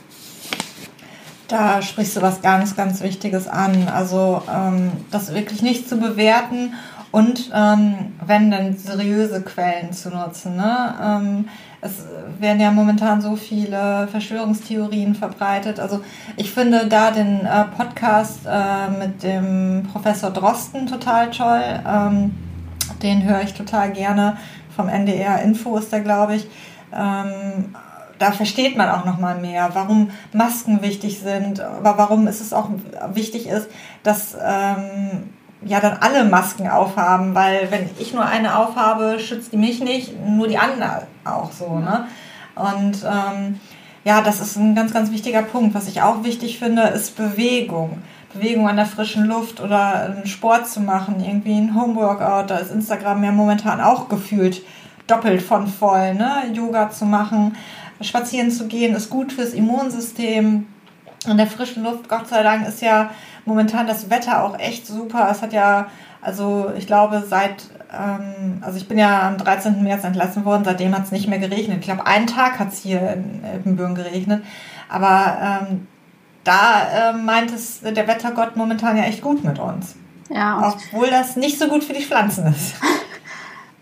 Da 1.48 1.82
sprichst 1.84 2.18
du 2.18 2.22
was 2.22 2.42
ganz, 2.42 2.76
ganz 2.76 3.02
Wichtiges 3.02 3.48
an. 3.48 3.88
Also 3.88 4.42
ähm, 4.52 4.92
das 5.12 5.34
wirklich 5.34 5.62
nicht 5.62 5.88
zu 5.88 5.98
bewerten 5.98 6.74
und 7.12 7.52
ähm, 7.54 8.14
wenn 8.26 8.52
dann 8.52 8.78
seriöse 8.78 9.42
Quellen 9.42 9.92
zu 9.94 10.10
nutzen. 10.10 10.56
Ne? 10.56 10.96
Ähm, 11.02 11.50
es 11.82 12.06
werden 12.40 12.60
ja 12.60 12.72
momentan 12.72 13.22
so 13.22 13.36
viele 13.36 14.08
Verschwörungstheorien 14.08 15.16
verbreitet. 15.16 15.80
Also 15.80 16.02
ich 16.36 16.52
finde 16.52 16.88
da 16.88 17.12
den 17.12 17.46
äh, 17.46 17.66
Podcast 17.76 18.42
äh, 18.46 18.90
mit 18.90 19.24
dem 19.24 19.88
Professor 19.92 20.30
Drosten 20.32 20.88
total 20.88 21.32
toll. 21.32 21.64
Ähm, 21.88 22.36
den 23.02 23.24
höre 23.24 23.42
ich 23.42 23.54
total 23.54 23.92
gerne. 23.92 24.38
Vom 24.76 24.90
NDR 24.90 25.42
Info 25.42 25.78
ist 25.78 25.92
der, 25.92 26.02
glaube 26.02 26.36
ich. 26.36 26.48
Ähm, 26.94 27.76
da 28.20 28.34
versteht 28.34 28.78
man 28.78 28.90
auch 28.90 29.06
noch 29.06 29.18
mal 29.18 29.40
mehr, 29.40 29.70
warum 29.74 30.12
Masken 30.34 30.82
wichtig 30.82 31.20
sind, 31.20 31.62
aber 31.62 31.98
warum 31.98 32.28
ist 32.28 32.42
es 32.42 32.52
auch 32.52 32.70
wichtig 33.14 33.48
ist, 33.48 33.70
dass 34.04 34.36
ähm, 34.44 35.30
ja 35.66 35.80
dann 35.80 35.98
alle 36.00 36.24
Masken 36.24 36.70
aufhaben, 36.70 37.36
weil 37.36 37.70
wenn 37.72 37.90
ich 38.00 38.14
nur 38.14 38.26
eine 38.26 38.58
aufhabe, 38.58 39.20
schützt 39.20 39.52
die 39.52 39.58
mich 39.58 39.82
nicht, 39.82 40.14
nur 40.26 40.48
die 40.48 40.58
andere 40.58 41.08
auch 41.26 41.52
so. 41.52 41.80
Ne? 41.80 42.06
Und 42.56 43.04
ähm, 43.04 43.60
ja, 44.04 44.22
das 44.22 44.40
ist 44.40 44.56
ein 44.56 44.76
ganz, 44.76 44.94
ganz 44.94 45.12
wichtiger 45.12 45.42
Punkt. 45.42 45.76
Was 45.76 45.88
ich 45.88 46.02
auch 46.02 46.24
wichtig 46.24 46.60
finde, 46.60 46.84
ist 46.84 47.16
Bewegung. 47.16 48.02
Bewegung 48.34 48.70
an 48.70 48.76
der 48.76 48.86
frischen 48.86 49.26
Luft 49.26 49.60
oder 49.60 50.06
einen 50.06 50.28
Sport 50.28 50.68
zu 50.68 50.82
machen, 50.82 51.24
irgendwie 51.24 51.58
ein 51.58 51.76
Homeworkout. 51.76 52.50
Da 52.50 52.58
ist 52.58 52.72
Instagram 52.72 53.24
ja 53.24 53.32
momentan 53.32 53.82
auch 53.82 54.08
gefühlt 54.08 54.62
doppelt 55.08 55.42
von 55.42 55.68
voll. 55.68 56.14
Ne? 56.14 56.44
Yoga 56.54 56.92
zu 56.92 57.06
machen, 57.06 57.56
spazieren 58.02 58.52
zu 58.52 58.68
gehen, 58.68 58.96
ist 58.96 59.10
gut 59.10 59.34
fürs 59.34 59.54
Immunsystem. 59.54 60.68
An 61.28 61.38
der 61.38 61.48
frischen 61.48 61.84
Luft, 61.84 62.08
Gott 62.08 62.28
sei 62.28 62.44
Dank, 62.44 62.68
ist 62.68 62.82
ja 62.82 63.12
momentan 63.46 63.88
das 63.88 64.10
Wetter 64.10 64.44
auch 64.44 64.58
echt 64.58 64.88
super. 64.88 65.28
Es 65.30 65.42
hat 65.42 65.54
ja, 65.54 65.88
also 66.22 66.72
ich 66.78 66.88
glaube, 66.88 67.24
seit, 67.28 67.66
ähm, 67.92 68.62
also 68.62 68.78
ich 68.78 68.88
bin 68.88 68.98
ja 68.98 69.28
am 69.28 69.38
13. 69.38 69.84
März 69.84 70.04
entlassen 70.04 70.46
worden, 70.46 70.64
seitdem 70.64 70.96
hat 70.96 71.04
es 71.04 71.12
nicht 71.12 71.28
mehr 71.28 71.40
geregnet. 71.40 71.80
Ich 71.80 71.86
glaube, 71.86 72.06
einen 72.06 72.28
Tag 72.28 72.60
hat 72.60 72.70
es 72.72 72.80
hier 72.80 73.14
in 73.14 73.44
Elbenbürgen 73.44 73.96
geregnet. 73.96 74.44
Aber 74.88 75.62
ähm, 75.70 75.88
da 76.44 77.10
äh, 77.10 77.14
meint 77.14 77.52
es 77.52 77.82
der 77.82 78.08
Wettergott 78.08 78.56
momentan 78.56 78.98
ja 78.98 79.04
echt 79.04 79.22
gut 79.22 79.44
mit 79.44 79.60
uns. 79.60 79.96
Ja. 80.30 80.74
Obwohl 80.74 81.10
das 81.10 81.36
nicht 81.36 81.60
so 81.60 81.68
gut 81.68 81.84
für 81.84 81.94
die 81.94 82.04
Pflanzen 82.04 82.48
ist. 82.48 82.76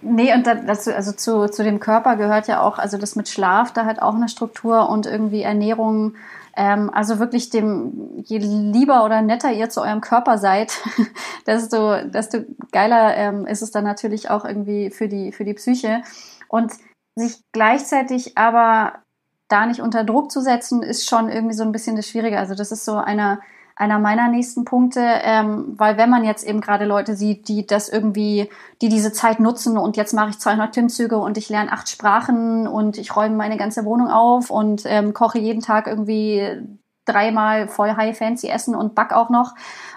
Nee, 0.02 0.32
und 0.34 0.45
dazu, 0.45 0.93
also 0.93 1.12
zu, 1.12 1.47
zu 1.50 1.63
dem 1.63 1.80
Körper 1.80 2.17
gehört 2.17 2.47
ja 2.47 2.62
auch, 2.62 2.78
also 2.78 2.97
das 2.97 3.15
mit 3.15 3.28
Schlaf, 3.28 3.73
da 3.73 3.86
hat 3.86 4.00
auch 4.00 4.13
eine 4.13 4.30
Struktur 4.30 4.89
und 4.89 5.08
irgendwie 5.08 5.41
Ernährung 5.41 6.13
ähm, 6.58 6.89
also 6.91 7.20
wirklich 7.20 7.52
dem, 7.52 8.24
je 8.26 8.39
lieber 8.39 9.06
oder 9.06 9.22
netter 9.22 9.52
ihr 9.52 9.70
zu 9.70 9.82
eurem 9.82 10.02
Körper 10.02 10.39
seid, 10.39 10.74
desto, 11.46 12.02
desto 12.04 12.39
geiler 12.72 13.15
ähm, 13.15 13.46
ist 13.46 13.62
es 13.62 13.70
dann 13.70 13.84
natürlich 13.84 14.32
auch 14.32 14.43
irgendwie 14.43 14.89
für 14.89 15.08
die, 15.08 15.32
für 15.32 15.46
die 15.46 15.54
Psyche. 15.54 16.02
Und 16.50 16.74
sich 17.15 17.43
gleichzeitig 17.52 18.38
aber 18.38 19.04
da 19.48 19.67
nicht 19.67 19.82
unter 19.82 20.04
Druck 20.04 20.32
zu 20.32 20.41
setzen, 20.41 20.82
ist 20.82 21.08
schon 21.08 21.30
irgendwie 21.30 21.56
so 21.56 21.63
ein 21.63 21.72
bisschen 21.72 21.96
das 21.96 22.08
Schwierige. 22.08 22.39
Also 22.39 22.56
das 22.56 22.72
ist 22.72 22.86
so 22.86 22.96
einer, 22.96 23.39
einer 23.78 24.00
meiner 24.00 24.28
nächsten 24.28 24.66
Punkte, 24.66 25.02
ähm, 25.02 25.76
weil 25.78 25.98
wenn 25.98 26.10
man 26.10 26.24
jetzt 26.24 26.44
eben 26.46 26.62
gerade 26.62 26.86
Leute 26.86 27.16
sieht, 27.16 27.48
die 27.48 27.68
das 27.68 27.90
irgendwie, 27.90 28.50
die 28.82 28.90
diese 28.90 29.13
Zeit 29.13 29.40
nutzen 29.40 29.78
und 29.78 29.98
jetzt 29.98 30.13
mache 30.13 30.32
ich 30.32 30.40
200 30.40 30.74
Klimmzüge 30.74 31.18
und 31.18 31.38
ich 31.38 31.50
lerne 31.50 31.72
acht 31.72 31.88
Sprachen 31.88 32.68
und 32.68 32.98
ich 32.98 33.16
räume 33.16 33.36
meine 33.36 33.58
ganze 33.58 33.86
Wohnung 33.86 34.10
auf 34.10 34.50
und 34.50 34.84
ähm, 34.86 35.13
koche 35.13 35.38
jeden 35.38 35.62
Tag 35.62 35.86
irgendwie 35.86 36.60
dreimal 37.06 37.68
voll 37.68 37.96
high 37.96 38.18
fancy 38.18 38.50
essen 38.50 38.76
und 38.76 38.96
back 38.96 39.13
auch 39.13 39.30
noch. 39.30 39.54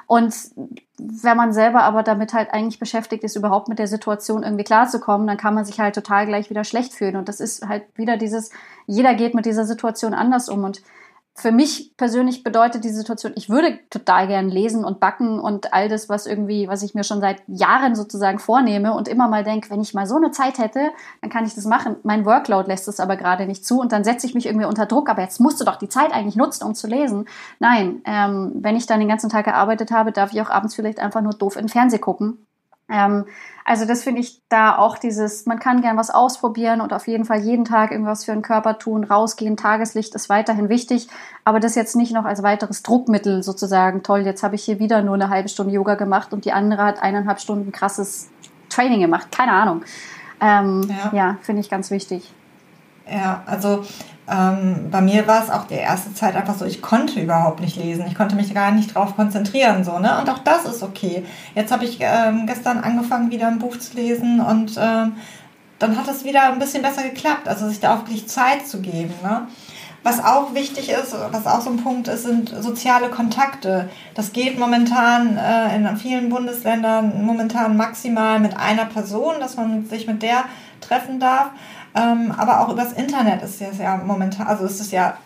Und 0.06 0.34
wenn 0.98 1.36
man 1.36 1.52
selber 1.52 1.82
aber 1.82 2.02
damit 2.02 2.34
halt 2.34 2.52
eigentlich 2.52 2.78
beschäftigt 2.78 3.24
ist, 3.24 3.36
überhaupt 3.36 3.68
mit 3.68 3.78
der 3.78 3.86
Situation 3.86 4.42
irgendwie 4.42 4.64
klarzukommen, 4.64 5.26
dann 5.26 5.36
kann 5.38 5.54
man 5.54 5.64
sich 5.64 5.80
halt 5.80 5.94
total 5.94 6.26
gleich 6.26 6.50
wieder 6.50 6.64
schlecht 6.64 6.92
fühlen. 6.92 7.16
Und 7.16 7.28
das 7.28 7.40
ist 7.40 7.66
halt 7.66 7.84
wieder 7.94 8.16
dieses, 8.16 8.50
jeder 8.86 9.14
geht 9.14 9.34
mit 9.34 9.46
dieser 9.46 9.64
Situation 9.64 10.12
anders 10.12 10.48
um. 10.48 10.64
Und 10.64 10.82
für 11.34 11.52
mich 11.52 11.96
persönlich 11.96 12.42
bedeutet 12.42 12.84
die 12.84 12.90
Situation, 12.90 13.32
ich 13.36 13.48
würde 13.48 13.78
total 13.88 14.26
gern 14.26 14.48
lesen 14.48 14.84
und 14.84 15.00
backen 15.00 15.38
und 15.38 15.72
all 15.72 15.88
das, 15.88 16.08
was 16.08 16.26
irgendwie, 16.26 16.68
was 16.68 16.82
ich 16.82 16.94
mir 16.94 17.04
schon 17.04 17.20
seit 17.20 17.42
Jahren 17.46 17.94
sozusagen 17.94 18.38
vornehme 18.38 18.92
und 18.92 19.08
immer 19.08 19.28
mal 19.28 19.44
denke, 19.44 19.70
wenn 19.70 19.80
ich 19.80 19.94
mal 19.94 20.06
so 20.06 20.16
eine 20.16 20.32
Zeit 20.32 20.58
hätte, 20.58 20.90
dann 21.22 21.30
kann 21.30 21.46
ich 21.46 21.54
das 21.54 21.64
machen. 21.64 21.96
Mein 22.02 22.26
Workload 22.26 22.68
lässt 22.68 22.88
es 22.88 23.00
aber 23.00 23.16
gerade 23.16 23.46
nicht 23.46 23.64
zu 23.64 23.80
und 23.80 23.92
dann 23.92 24.04
setze 24.04 24.26
ich 24.26 24.34
mich 24.34 24.46
irgendwie 24.46 24.66
unter 24.66 24.86
Druck, 24.86 25.08
aber 25.08 25.22
jetzt 25.22 25.40
musst 25.40 25.60
du 25.60 25.64
doch 25.64 25.76
die 25.76 25.88
Zeit 25.88 26.12
eigentlich 26.12 26.36
nutzen, 26.36 26.64
um 26.64 26.74
zu 26.74 26.86
lesen. 26.86 27.26
Nein, 27.58 28.02
ähm, 28.04 28.52
wenn 28.56 28.76
ich 28.76 28.86
dann 28.86 29.00
den 29.00 29.08
ganzen 29.08 29.30
Tag 29.30 29.46
gearbeitet 29.46 29.90
habe, 29.90 30.12
darf 30.12 30.32
ich 30.32 30.42
auch 30.42 30.50
abends 30.50 30.74
vielleicht 30.74 31.00
einfach 31.00 31.22
nur 31.22 31.32
doof 31.32 31.54
den 31.54 31.68
Fernsehen 31.68 32.00
gucken 32.00 32.46
ähm, 32.90 33.26
also 33.64 33.84
das 33.84 34.02
finde 34.02 34.20
ich 34.20 34.40
da 34.48 34.76
auch 34.76 34.98
dieses, 34.98 35.46
man 35.46 35.60
kann 35.60 35.80
gern 35.80 35.96
was 35.96 36.10
ausprobieren 36.10 36.80
und 36.80 36.92
auf 36.92 37.06
jeden 37.06 37.24
Fall 37.24 37.40
jeden 37.40 37.64
Tag 37.64 37.92
irgendwas 37.92 38.24
für 38.24 38.32
den 38.32 38.42
Körper 38.42 38.78
tun, 38.78 39.04
rausgehen, 39.04 39.56
Tageslicht 39.56 40.14
ist 40.14 40.28
weiterhin 40.28 40.68
wichtig, 40.68 41.08
aber 41.44 41.60
das 41.60 41.76
jetzt 41.76 41.94
nicht 41.94 42.12
noch 42.12 42.24
als 42.24 42.42
weiteres 42.42 42.82
Druckmittel 42.82 43.42
sozusagen, 43.42 44.02
toll, 44.02 44.20
jetzt 44.20 44.42
habe 44.42 44.56
ich 44.56 44.64
hier 44.64 44.80
wieder 44.80 45.02
nur 45.02 45.14
eine 45.14 45.28
halbe 45.28 45.48
Stunde 45.48 45.72
Yoga 45.72 45.94
gemacht 45.94 46.32
und 46.32 46.44
die 46.44 46.52
andere 46.52 46.82
hat 46.82 47.02
eineinhalb 47.02 47.40
Stunden 47.40 47.70
krasses 47.70 48.28
Training 48.70 49.00
gemacht, 49.00 49.30
keine 49.30 49.52
Ahnung. 49.52 49.82
Ähm, 50.40 50.82
ja, 50.88 51.10
ja 51.12 51.38
finde 51.42 51.60
ich 51.60 51.70
ganz 51.70 51.90
wichtig. 51.90 52.32
Ja, 53.10 53.42
also 53.46 53.84
ähm, 54.30 54.88
bei 54.90 55.00
mir 55.00 55.26
war 55.26 55.42
es 55.42 55.50
auch 55.50 55.64
die 55.64 55.74
erste 55.74 56.14
Zeit 56.14 56.36
einfach 56.36 56.54
so, 56.56 56.64
ich 56.64 56.80
konnte 56.80 57.20
überhaupt 57.20 57.60
nicht 57.60 57.76
lesen. 57.76 58.04
Ich 58.06 58.14
konnte 58.14 58.36
mich 58.36 58.54
gar 58.54 58.70
nicht 58.70 58.94
drauf 58.94 59.16
konzentrieren. 59.16 59.82
So, 59.82 59.98
ne? 59.98 60.20
Und 60.20 60.30
auch 60.30 60.38
das 60.38 60.64
ist 60.66 60.82
okay. 60.82 61.24
Jetzt 61.54 61.72
habe 61.72 61.84
ich 61.84 61.98
ähm, 62.00 62.46
gestern 62.46 62.78
angefangen, 62.78 63.30
wieder 63.30 63.48
ein 63.48 63.58
Buch 63.58 63.76
zu 63.78 63.96
lesen 63.96 64.40
und 64.40 64.76
ähm, 64.78 65.14
dann 65.80 65.96
hat 65.96 66.08
es 66.08 66.24
wieder 66.24 66.52
ein 66.52 66.58
bisschen 66.58 66.82
besser 66.82 67.02
geklappt. 67.02 67.48
Also 67.48 67.68
sich 67.68 67.80
da 67.80 67.94
auch 67.94 68.00
wirklich 68.00 68.28
Zeit 68.28 68.66
zu 68.68 68.80
geben. 68.80 69.14
Ne? 69.22 69.48
Was 70.02 70.24
auch 70.24 70.54
wichtig 70.54 70.90
ist, 70.90 71.14
was 71.32 71.46
auch 71.46 71.60
so 71.60 71.70
ein 71.70 71.82
Punkt 71.82 72.08
ist, 72.08 72.22
sind 72.22 72.54
soziale 72.60 73.08
Kontakte. 73.08 73.90
Das 74.14 74.32
geht 74.32 74.58
momentan 74.58 75.36
äh, 75.36 75.74
in 75.74 75.96
vielen 75.96 76.28
Bundesländern 76.28 77.24
momentan 77.24 77.76
maximal 77.76 78.38
mit 78.38 78.56
einer 78.56 78.86
Person, 78.86 79.34
dass 79.40 79.56
man 79.56 79.86
sich 79.86 80.06
mit 80.06 80.22
der 80.22 80.44
treffen 80.80 81.20
darf. 81.20 81.50
Ähm, 81.94 82.32
aber 82.36 82.60
auch 82.60 82.68
übers 82.68 82.92
Internet 82.92 83.42
ist 83.42 83.60
es 83.60 83.78
ja 83.78 83.96
momentan, 83.96 84.46
also 84.46 84.64
ist 84.64 84.80
es 84.80 84.90
ja 84.90 85.16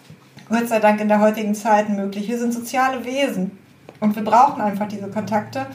Gott 0.49 0.69
sei 0.69 0.79
Dank 0.79 1.01
in 1.01 1.09
der 1.09 1.21
heutigen 1.21 1.55
Zeit 1.55 1.89
möglich. 1.89 2.29
Wir 2.29 2.39
sind 2.39 2.53
soziale 2.53 3.05
Wesen 3.05 3.59
und 4.01 4.15
wir 4.15 4.25
brauchen 4.25 4.61
einfach 4.61 4.89
diese 4.89 5.09
Kontakte. 5.09 5.67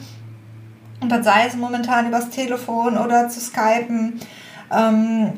Und 1.00 1.10
dann 1.10 1.22
sei 1.22 1.46
es 1.46 1.56
momentan 1.56 2.08
übers 2.08 2.30
Telefon 2.30 2.98
oder 2.98 3.28
zu 3.28 3.40
skypen. 3.40 4.20
Ähm, 4.70 5.32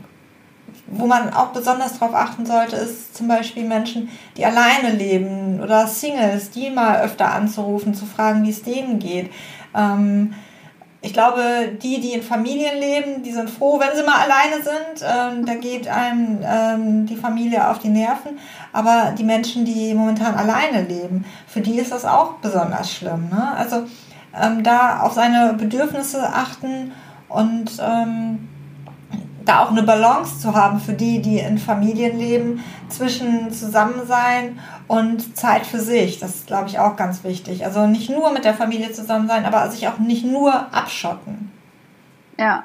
wo 0.95 1.07
man 1.07 1.33
auch 1.33 1.49
besonders 1.49 1.99
darauf 1.99 2.15
achten 2.15 2.45
sollte, 2.45 2.77
ist 2.77 3.17
zum 3.17 3.29
Beispiel 3.29 3.65
Menschen, 3.65 4.11
die 4.37 4.45
alleine 4.45 4.91
leben 4.95 5.61
oder 5.61 5.87
Singles, 5.87 6.51
die 6.51 6.71
mal 6.71 7.01
öfter 7.01 7.33
anzurufen, 7.33 7.95
zu 7.95 8.05
fragen, 8.05 8.45
wie 8.45 8.51
es 8.51 8.63
denen 8.63 8.99
geht. 8.99 9.31
Ähm, 9.75 10.35
ich 11.05 11.13
glaube, 11.13 11.73
die, 11.83 12.01
die 12.01 12.13
in 12.13 12.23
Familien 12.23 12.79
leben, 12.79 13.25
die 13.25 13.33
sind 13.33 13.51
froh, 13.51 13.81
wenn 13.81 13.97
sie 13.97 14.05
mal 14.05 14.21
alleine 14.21 14.63
sind. 14.63 15.05
Ähm, 15.05 15.45
da 15.45 15.55
geht 15.57 15.89
einem 15.89 16.39
ähm, 16.45 17.07
die 17.07 17.17
Familie 17.17 17.69
auf 17.69 17.81
die 17.81 17.89
Nerven. 17.89 18.39
Aber 18.73 19.13
die 19.19 19.25
Menschen, 19.25 19.65
die 19.65 19.95
momentan 19.95 20.37
alleine 20.37 20.83
leben, 20.83 21.25
für 21.49 21.61
die 21.61 21.81
ist 21.81 21.91
das 21.91 22.05
auch 22.05 22.35
besonders 22.35 22.93
schlimm. 22.93 23.29
Ne? 23.31 23.53
Also 23.57 23.85
ähm, 24.41 24.63
da 24.63 25.01
auf 25.01 25.13
seine 25.13 25.55
Bedürfnisse 25.55 26.23
achten 26.23 26.93
und 27.29 27.73
ähm, 27.81 28.49
da 29.45 29.65
auch 29.65 29.71
eine 29.71 29.83
Balance 29.83 30.41
zu 30.41 30.55
haben 30.55 30.81
für 30.81 30.93
die, 30.93 31.21
die 31.21 31.39
in 31.39 31.59
Familien 31.59 32.19
leben, 32.19 32.65
zwischen 32.89 33.51
Zusammensein 33.53 34.59
und 34.89 35.37
Zeit 35.37 35.67
für 35.67 35.81
sich. 35.81 36.19
Das 36.19 36.37
ist, 36.37 36.47
glaube 36.47 36.69
ich, 36.69 36.79
auch 36.79 36.97
ganz 36.97 37.25
wichtig. 37.25 37.65
Also 37.65 37.87
nicht 37.87 38.11
nur 38.11 38.33
mit 38.33 38.45
der 38.45 38.55
Familie 38.55 38.93
zusammen 38.93 39.29
sein, 39.29 39.45
aber 39.45 39.71
sich 39.71 39.89
auch 39.89 39.99
nicht 39.99 40.25
nur 40.25 40.53
abschotten. 40.73 41.51
Ja, 42.39 42.65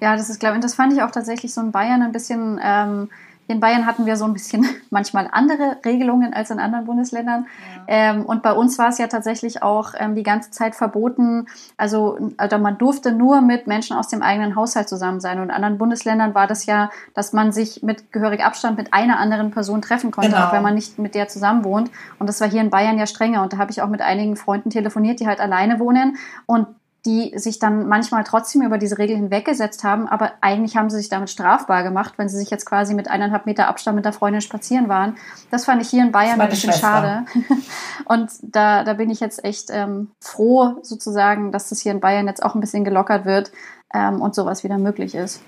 ja, 0.00 0.16
das 0.16 0.28
ist, 0.28 0.40
glaube 0.40 0.56
ich, 0.56 0.62
das 0.62 0.74
fand 0.74 0.92
ich 0.92 1.02
auch 1.02 1.10
tatsächlich 1.10 1.54
so 1.54 1.60
in 1.60 1.72
Bayern 1.72 2.02
ein 2.02 2.12
bisschen 2.12 2.60
ähm, 2.62 3.08
in 3.48 3.60
Bayern 3.60 3.86
hatten 3.86 4.06
wir 4.06 4.16
so 4.16 4.24
ein 4.24 4.32
bisschen 4.32 4.66
manchmal 4.90 5.28
andere 5.30 5.78
Regelungen 5.84 6.34
als 6.34 6.50
in 6.50 6.58
anderen 6.58 6.86
Bundesländern. 6.86 7.46
Ja. 7.76 7.84
Ähm, 7.88 8.24
und 8.24 8.42
bei 8.42 8.52
uns 8.52 8.78
war 8.78 8.88
es 8.88 8.98
ja 8.98 9.06
tatsächlich 9.06 9.62
auch 9.62 9.94
ähm, 9.96 10.14
die 10.14 10.22
ganze 10.22 10.50
Zeit 10.50 10.74
verboten. 10.74 11.46
Also, 11.76 12.18
also 12.36 12.58
man 12.58 12.78
durfte 12.78 13.12
nur 13.12 13.40
mit 13.40 13.66
Menschen 13.66 13.96
aus 13.96 14.08
dem 14.08 14.22
eigenen 14.22 14.56
Haushalt 14.56 14.88
zusammen 14.88 15.20
sein. 15.20 15.38
Und 15.38 15.44
in 15.44 15.50
anderen 15.50 15.78
Bundesländern 15.78 16.34
war 16.34 16.46
das 16.46 16.66
ja, 16.66 16.90
dass 17.14 17.32
man 17.32 17.52
sich 17.52 17.82
mit 17.82 18.12
gehörig 18.12 18.44
Abstand 18.44 18.76
mit 18.76 18.92
einer 18.92 19.18
anderen 19.18 19.50
Person 19.50 19.82
treffen 19.82 20.10
konnte, 20.10 20.30
genau. 20.30 20.46
auch 20.46 20.52
wenn 20.52 20.62
man 20.62 20.74
nicht 20.74 20.98
mit 20.98 21.14
der 21.14 21.28
zusammen 21.28 21.64
wohnt. 21.64 21.90
Und 22.18 22.28
das 22.28 22.40
war 22.40 22.48
hier 22.48 22.60
in 22.60 22.70
Bayern 22.70 22.98
ja 22.98 23.06
strenger. 23.06 23.42
Und 23.42 23.52
da 23.52 23.58
habe 23.58 23.70
ich 23.70 23.82
auch 23.82 23.88
mit 23.88 24.00
einigen 24.00 24.36
Freunden 24.36 24.70
telefoniert, 24.70 25.20
die 25.20 25.26
halt 25.26 25.40
alleine 25.40 25.78
wohnen. 25.78 26.16
Und 26.46 26.66
die 27.06 27.32
sich 27.38 27.60
dann 27.60 27.86
manchmal 27.86 28.24
trotzdem 28.24 28.62
über 28.62 28.78
diese 28.78 28.98
Regel 28.98 29.16
hinweggesetzt 29.16 29.84
haben, 29.84 30.08
aber 30.08 30.32
eigentlich 30.40 30.76
haben 30.76 30.90
sie 30.90 30.96
sich 30.96 31.08
damit 31.08 31.30
strafbar 31.30 31.84
gemacht, 31.84 32.14
wenn 32.16 32.28
sie 32.28 32.36
sich 32.36 32.50
jetzt 32.50 32.66
quasi 32.66 32.94
mit 32.94 33.08
eineinhalb 33.08 33.46
Meter 33.46 33.68
Abstand 33.68 33.94
mit 33.94 34.04
der 34.04 34.12
Freundin 34.12 34.40
spazieren 34.40 34.88
waren. 34.88 35.16
Das 35.52 35.64
fand 35.64 35.80
ich 35.80 35.88
hier 35.88 36.02
in 36.02 36.10
Bayern 36.10 36.40
ein 36.40 36.50
bisschen 36.50 36.72
Schwester. 36.72 36.88
schade. 36.88 37.24
Und 38.06 38.30
da, 38.42 38.82
da 38.82 38.94
bin 38.94 39.08
ich 39.08 39.20
jetzt 39.20 39.44
echt 39.44 39.70
ähm, 39.70 40.10
froh, 40.20 40.78
sozusagen, 40.82 41.52
dass 41.52 41.68
das 41.68 41.80
hier 41.80 41.92
in 41.92 42.00
Bayern 42.00 42.26
jetzt 42.26 42.42
auch 42.42 42.56
ein 42.56 42.60
bisschen 42.60 42.82
gelockert 42.82 43.24
wird 43.24 43.52
ähm, 43.94 44.20
und 44.20 44.34
sowas 44.34 44.64
wieder 44.64 44.76
möglich 44.76 45.14
ist. 45.14 45.40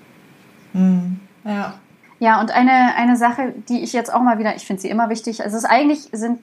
Mhm. 0.71 1.19
Ja. 1.43 1.73
Ja, 2.19 2.39
und 2.41 2.51
eine, 2.51 2.95
eine 2.95 3.15
Sache, 3.15 3.53
die 3.69 3.81
ich 3.81 3.93
jetzt 3.93 4.13
auch 4.13 4.21
mal 4.21 4.39
wieder, 4.39 4.55
ich 4.55 4.65
finde 4.65 4.81
sie 4.81 4.89
immer 4.89 5.09
wichtig, 5.09 5.41
also 5.43 5.55
es 5.55 5.63
ist 5.63 5.69
eigentlich 5.69 6.09
sind, 6.11 6.39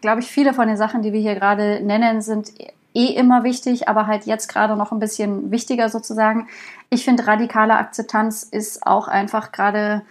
glaube 0.00 0.20
ich, 0.20 0.26
viele 0.26 0.54
von 0.54 0.68
den 0.68 0.76
Sachen, 0.78 1.02
die 1.02 1.12
wir 1.12 1.20
hier 1.20 1.34
gerade 1.34 1.80
nennen, 1.82 2.22
sind 2.22 2.52
eh 2.98 3.14
immer 3.14 3.44
wichtig, 3.44 3.88
aber 3.88 4.06
halt 4.06 4.26
jetzt 4.26 4.48
gerade 4.48 4.76
noch 4.76 4.90
ein 4.90 4.98
bisschen 4.98 5.52
wichtiger 5.52 5.88
sozusagen. 5.88 6.48
Ich 6.90 7.04
finde, 7.04 7.26
radikale 7.26 7.76
Akzeptanz 7.76 8.42
ist 8.42 8.84
auch 8.86 9.06
einfach 9.06 9.52
gerade 9.52 10.02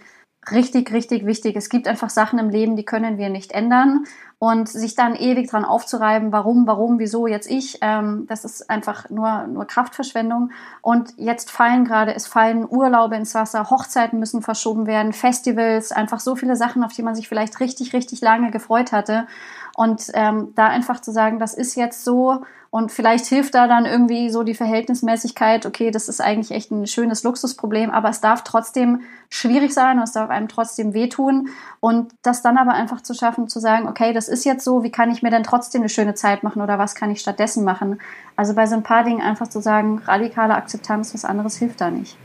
richtig, 0.50 0.92
richtig 0.92 1.26
wichtig. 1.26 1.56
Es 1.56 1.68
gibt 1.68 1.86
einfach 1.86 2.10
Sachen 2.10 2.38
im 2.38 2.48
Leben, 2.48 2.76
die 2.76 2.84
können 2.84 3.18
wir 3.18 3.28
nicht 3.28 3.52
ändern. 3.52 4.04
Und 4.40 4.68
sich 4.68 4.94
dann 4.94 5.16
ewig 5.16 5.50
dran 5.50 5.64
aufzureiben, 5.64 6.30
warum, 6.30 6.64
warum, 6.68 7.00
wieso, 7.00 7.26
jetzt 7.26 7.50
ich, 7.50 7.78
ähm, 7.80 8.24
das 8.28 8.44
ist 8.44 8.70
einfach 8.70 9.10
nur, 9.10 9.48
nur 9.48 9.66
Kraftverschwendung. 9.66 10.52
Und 10.80 11.12
jetzt 11.16 11.50
fallen 11.50 11.84
gerade, 11.84 12.14
es 12.14 12.28
fallen 12.28 12.64
Urlaube 12.68 13.16
ins 13.16 13.34
Wasser, 13.34 13.68
Hochzeiten 13.68 14.20
müssen 14.20 14.40
verschoben 14.40 14.86
werden, 14.86 15.12
Festivals, 15.12 15.90
einfach 15.90 16.20
so 16.20 16.36
viele 16.36 16.54
Sachen, 16.54 16.84
auf 16.84 16.92
die 16.92 17.02
man 17.02 17.16
sich 17.16 17.28
vielleicht 17.28 17.58
richtig, 17.58 17.92
richtig 17.92 18.20
lange 18.20 18.52
gefreut 18.52 18.92
hatte. 18.92 19.26
Und 19.74 20.04
ähm, 20.14 20.52
da 20.54 20.68
einfach 20.68 21.00
zu 21.00 21.10
sagen, 21.10 21.40
das 21.40 21.54
ist 21.54 21.74
jetzt 21.74 22.04
so 22.04 22.42
und 22.70 22.92
vielleicht 22.92 23.24
hilft 23.26 23.54
da 23.54 23.66
dann 23.66 23.86
irgendwie 23.86 24.28
so 24.28 24.42
die 24.42 24.54
Verhältnismäßigkeit, 24.54 25.64
okay, 25.64 25.90
das 25.90 26.08
ist 26.08 26.20
eigentlich 26.20 26.50
echt 26.50 26.70
ein 26.70 26.86
schönes 26.86 27.22
Luxusproblem, 27.22 27.90
aber 27.90 28.10
es 28.10 28.20
darf 28.20 28.44
trotzdem 28.44 29.00
schwierig 29.30 29.72
sein 29.72 29.96
und 29.96 30.04
es 30.04 30.12
darf 30.12 30.28
einem 30.28 30.48
trotzdem 30.48 30.92
wehtun. 30.92 31.48
Und 31.80 32.12
das 32.20 32.42
dann 32.42 32.58
aber 32.58 32.74
einfach 32.74 33.00
zu 33.00 33.14
schaffen, 33.14 33.48
zu 33.48 33.58
sagen, 33.58 33.88
okay, 33.88 34.12
das 34.12 34.28
ist 34.28 34.44
jetzt 34.44 34.64
so, 34.64 34.82
wie 34.82 34.90
kann 34.90 35.10
ich 35.10 35.22
mir 35.22 35.30
denn 35.30 35.44
trotzdem 35.44 35.80
eine 35.80 35.88
schöne 35.88 36.14
Zeit 36.14 36.42
machen 36.42 36.60
oder 36.60 36.78
was 36.78 36.94
kann 36.94 37.10
ich 37.10 37.20
stattdessen 37.20 37.64
machen? 37.64 38.00
Also 38.36 38.54
bei 38.54 38.66
so 38.66 38.74
ein 38.74 38.82
paar 38.82 39.02
Dingen 39.02 39.22
einfach 39.22 39.48
zu 39.48 39.62
sagen, 39.62 40.02
radikale 40.04 40.54
Akzeptanz, 40.54 41.14
was 41.14 41.24
anderes 41.24 41.56
hilft 41.56 41.80
da 41.80 41.90
nicht. 41.90 42.18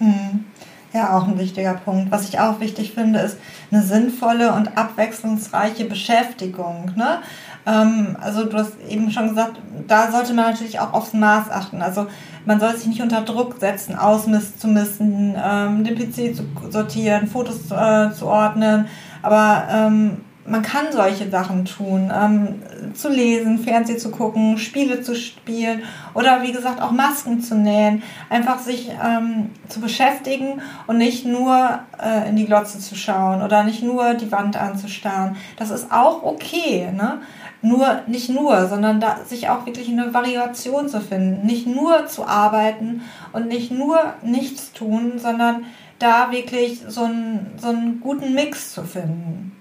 Mhm. 0.00 0.46
Ja, 0.92 1.16
auch 1.16 1.28
ein 1.28 1.38
wichtiger 1.38 1.74
Punkt. 1.74 2.10
Was 2.10 2.28
ich 2.28 2.40
auch 2.40 2.58
wichtig 2.58 2.94
finde, 2.94 3.20
ist 3.20 3.38
eine 3.70 3.82
sinnvolle 3.82 4.52
und 4.52 4.76
abwechslungsreiche 4.76 5.84
Beschäftigung. 5.84 6.90
Ne? 6.96 7.20
Ähm, 7.66 8.16
also 8.20 8.44
du 8.44 8.56
hast 8.56 8.72
eben 8.88 9.10
schon 9.10 9.28
gesagt, 9.28 9.60
da 9.86 10.10
sollte 10.10 10.32
man 10.32 10.50
natürlich 10.50 10.80
auch 10.80 10.92
aufs 10.92 11.12
Maß 11.12 11.50
achten. 11.50 11.82
Also 11.82 12.06
man 12.44 12.58
soll 12.58 12.74
sich 12.76 12.86
nicht 12.86 13.02
unter 13.02 13.22
Druck 13.22 13.56
setzen, 13.58 13.96
auszumissen, 13.96 15.36
ähm, 15.42 15.84
den 15.84 15.94
PC 15.96 16.34
zu 16.34 16.44
sortieren, 16.70 17.26
Fotos 17.26 17.70
äh, 17.70 18.12
zu 18.12 18.26
ordnen. 18.26 18.86
Aber 19.22 19.64
ähm, 19.70 20.18
man 20.46 20.62
kann 20.62 20.86
solche 20.90 21.30
Sachen 21.30 21.64
tun, 21.64 22.10
ähm, 22.14 22.62
zu 22.94 23.08
lesen, 23.08 23.58
Fernsehen 23.58 23.98
zu 23.98 24.10
gucken, 24.10 24.58
Spiele 24.58 25.02
zu 25.02 25.14
spielen 25.14 25.82
oder 26.14 26.42
wie 26.42 26.52
gesagt 26.52 26.80
auch 26.80 26.90
Masken 26.90 27.40
zu 27.40 27.54
nähen, 27.54 28.02
einfach 28.30 28.58
sich 28.58 28.90
ähm, 29.04 29.50
zu 29.68 29.80
beschäftigen 29.80 30.60
und 30.86 30.98
nicht 30.98 31.26
nur 31.26 31.80
äh, 32.02 32.28
in 32.28 32.36
die 32.36 32.46
Glotze 32.46 32.78
zu 32.78 32.94
schauen 32.94 33.42
oder 33.42 33.64
nicht 33.64 33.82
nur 33.82 34.14
die 34.14 34.32
Wand 34.32 34.56
anzustarren. 34.56 35.36
Das 35.56 35.70
ist 35.70 35.92
auch 35.92 36.22
okay, 36.22 36.90
ne? 36.92 37.20
Nur, 37.62 38.00
nicht 38.06 38.30
nur, 38.30 38.68
sondern 38.68 39.00
da 39.00 39.18
sich 39.26 39.50
auch 39.50 39.66
wirklich 39.66 39.90
eine 39.90 40.14
Variation 40.14 40.88
zu 40.88 40.98
finden. 40.98 41.44
Nicht 41.46 41.66
nur 41.66 42.06
zu 42.06 42.26
arbeiten 42.26 43.02
und 43.34 43.48
nicht 43.48 43.70
nur 43.70 44.14
nichts 44.22 44.72
tun, 44.72 45.18
sondern 45.18 45.64
da 45.98 46.32
wirklich 46.32 46.80
so 46.88 47.04
einen, 47.04 47.52
so 47.58 47.68
einen 47.68 48.00
guten 48.00 48.32
Mix 48.32 48.72
zu 48.72 48.82
finden. 48.82 49.59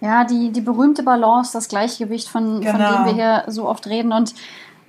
Ja, 0.00 0.24
die, 0.24 0.50
die 0.50 0.60
berühmte 0.60 1.02
Balance, 1.02 1.52
das 1.52 1.68
Gleichgewicht, 1.68 2.28
von, 2.28 2.60
genau. 2.60 2.72
von 2.72 2.80
dem 2.80 3.04
wir 3.06 3.12
hier 3.12 3.44
so 3.48 3.68
oft 3.68 3.86
reden. 3.86 4.12
Und 4.12 4.34